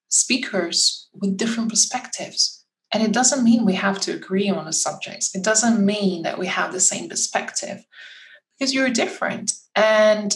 speakers 0.08 1.10
with 1.14 1.38
different 1.38 1.70
perspectives. 1.70 2.61
And 2.94 3.04
it 3.04 3.12
doesn't 3.14 3.44
mean 3.44 3.66
we 3.66 3.76
have 3.76 4.00
to 4.02 4.14
agree 4.14 4.50
on 4.50 4.66
the 4.66 4.74
subjects. 4.74 5.34
It 5.34 5.44
doesn't 5.44 5.86
mean 5.86 6.24
that 6.24 6.38
we 6.38 6.48
have 6.48 6.74
the 6.74 6.80
same 6.80 7.08
perspective 7.08 7.86
because 8.58 8.74
you're 8.74 8.90
different. 8.90 9.54
And 9.76 10.36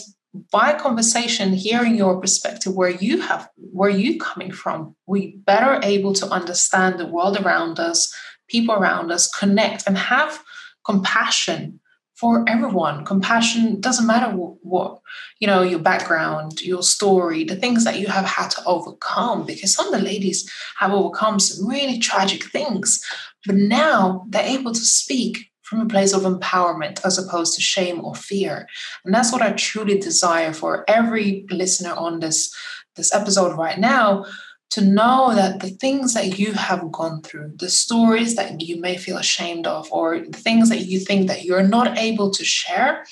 by 0.50 0.72
conversation, 0.74 1.52
hearing 1.52 1.96
your 1.96 2.20
perspective, 2.20 2.74
where 2.74 2.90
you 2.90 3.20
have 3.20 3.48
where 3.56 3.90
you 3.90 4.18
coming 4.18 4.52
from, 4.52 4.94
we 5.06 5.36
better 5.46 5.80
able 5.82 6.12
to 6.14 6.26
understand 6.28 6.98
the 6.98 7.06
world 7.06 7.38
around 7.38 7.78
us, 7.78 8.14
people 8.48 8.74
around 8.74 9.10
us, 9.10 9.30
connect 9.30 9.86
and 9.86 9.96
have 9.96 10.42
compassion 10.84 11.80
for 12.16 12.44
everyone. 12.48 13.04
Compassion 13.04 13.80
doesn't 13.80 14.06
matter 14.06 14.34
what, 14.34 14.54
what, 14.62 15.00
you 15.38 15.46
know, 15.46 15.62
your 15.62 15.78
background, 15.78 16.62
your 16.62 16.82
story, 16.82 17.44
the 17.44 17.56
things 17.56 17.84
that 17.84 17.98
you 17.98 18.06
have 18.06 18.24
had 18.24 18.48
to 18.50 18.64
overcome, 18.64 19.44
because 19.44 19.74
some 19.74 19.92
of 19.92 19.92
the 19.92 20.04
ladies 20.04 20.50
have 20.78 20.92
overcome 20.92 21.38
some 21.38 21.68
really 21.68 21.98
tragic 21.98 22.44
things. 22.44 23.04
But 23.44 23.56
now 23.56 24.24
they're 24.28 24.42
able 24.42 24.72
to 24.72 24.80
speak 24.80 25.50
from 25.62 25.80
a 25.80 25.86
place 25.86 26.14
of 26.14 26.22
empowerment 26.22 27.04
as 27.04 27.18
opposed 27.18 27.54
to 27.54 27.60
shame 27.60 28.02
or 28.04 28.14
fear. 28.14 28.66
And 29.04 29.12
that's 29.12 29.32
what 29.32 29.42
I 29.42 29.52
truly 29.52 29.98
desire 29.98 30.52
for 30.52 30.84
every 30.88 31.44
listener 31.50 31.92
on 31.92 32.20
this, 32.20 32.54
this 32.94 33.12
episode 33.12 33.58
right 33.58 33.78
now 33.78 34.24
to 34.70 34.80
know 34.80 35.34
that 35.34 35.60
the 35.60 35.70
things 35.70 36.14
that 36.14 36.38
you 36.38 36.52
have 36.52 36.90
gone 36.92 37.22
through, 37.22 37.52
the 37.56 37.70
stories 37.70 38.34
that 38.36 38.60
you 38.60 38.80
may 38.80 38.96
feel 38.96 39.16
ashamed 39.16 39.66
of, 39.66 39.90
or 39.92 40.18
the 40.18 40.38
things 40.38 40.68
that 40.68 40.86
you 40.86 40.98
think 40.98 41.28
that 41.28 41.44
you're 41.44 41.62
not 41.62 41.96
able 41.96 42.30
to 42.32 42.44
share, 42.44 43.04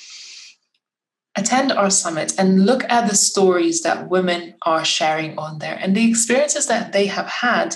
attend 1.35 1.71
our 1.71 1.89
summit 1.89 2.33
and 2.37 2.65
look 2.65 2.83
at 2.89 3.09
the 3.09 3.15
stories 3.15 3.81
that 3.83 4.09
women 4.09 4.55
are 4.63 4.85
sharing 4.85 5.37
on 5.37 5.59
there 5.59 5.77
and 5.81 5.95
the 5.95 6.09
experiences 6.09 6.67
that 6.67 6.93
they 6.93 7.07
have 7.07 7.27
had. 7.27 7.75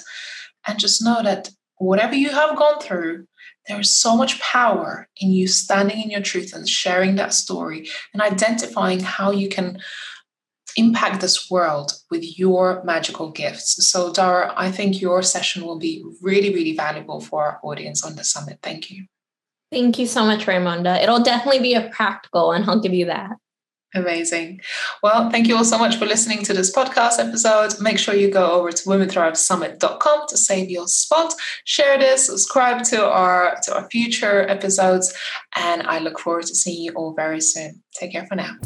And 0.68 0.80
just 0.80 1.04
know 1.04 1.24
that 1.24 1.50
whatever 1.78 2.16
you 2.16 2.30
have 2.30 2.58
gone 2.58 2.80
through, 2.80 3.26
there 3.68 3.80
is 3.80 3.96
so 3.96 4.16
much 4.16 4.40
power 4.40 5.08
in 5.18 5.32
you 5.32 5.48
standing 5.48 6.02
in 6.02 6.10
your 6.10 6.22
truth 6.22 6.54
and 6.54 6.68
sharing 6.68 7.16
that 7.16 7.34
story 7.34 7.90
and 8.14 8.22
identifying 8.22 9.00
how 9.00 9.32
you 9.32 9.50
can 9.50 9.80
impact 10.78 11.22
this 11.22 11.50
world 11.50 11.94
with 12.12 12.38
your 12.38 12.84
magical 12.84 13.32
gifts. 13.32 13.88
So, 13.90 14.12
Dhara, 14.12 14.54
I 14.56 14.72
think 14.72 15.02
your 15.02 15.22
session 15.22 15.64
will 15.64 15.80
be 15.80 16.04
really, 16.22 16.54
really 16.54 16.76
valuable 16.76 17.22
for 17.22 17.44
our 17.44 17.60
audience 17.64 18.04
on 18.04 18.16
the 18.16 18.24
summit. 18.24 18.60
Thank 18.62 18.90
you. 18.90 19.06
Thank 19.72 20.00
you 20.00 20.08
so 20.08 20.26
much, 20.26 20.46
Raimonda. 20.46 21.02
It'll 21.02 21.22
definitely 21.22 21.62
be 21.62 21.76
a 21.76 21.90
practical, 21.90 22.48
one, 22.48 22.68
I'll 22.68 22.80
give 22.80 22.94
you 22.94 23.06
that. 23.06 23.32
Amazing. 23.96 24.62
Well, 25.02 25.32
thank 25.32 25.48
you 25.48 25.58
all 25.58 25.66
so 25.66 25.80
much 25.80 25.96
for 25.98 26.06
listening 26.06 26.44
to 26.44 26.54
this 26.54 26.74
podcast 26.76 27.18
episode. 27.18 27.82
Make 27.82 27.98
sure 27.98 28.14
you 28.14 28.30
go 28.30 28.52
over 28.52 28.72
to 28.72 28.84
womenthrivesummit.com 28.84 30.28
to 30.28 30.38
save 30.38 30.70
your 30.70 30.88
spot. 30.88 31.34
Share 31.66 31.98
this, 31.98 32.28
subscribe 32.28 32.84
to 32.86 33.04
our 33.04 33.58
to 33.64 33.76
our 33.76 33.90
future 33.90 34.48
episodes, 34.48 35.12
and 35.56 35.84
I 35.84 36.00
look 36.00 36.20
forward 36.20 36.46
to 36.46 36.56
seeing 36.56 36.84
you 36.84 36.94
all 36.94 37.14
very 37.16 37.42
soon. 37.42 37.82
Take 37.96 38.12
care 38.12 38.28
for 38.28 38.36
now. 38.36 38.58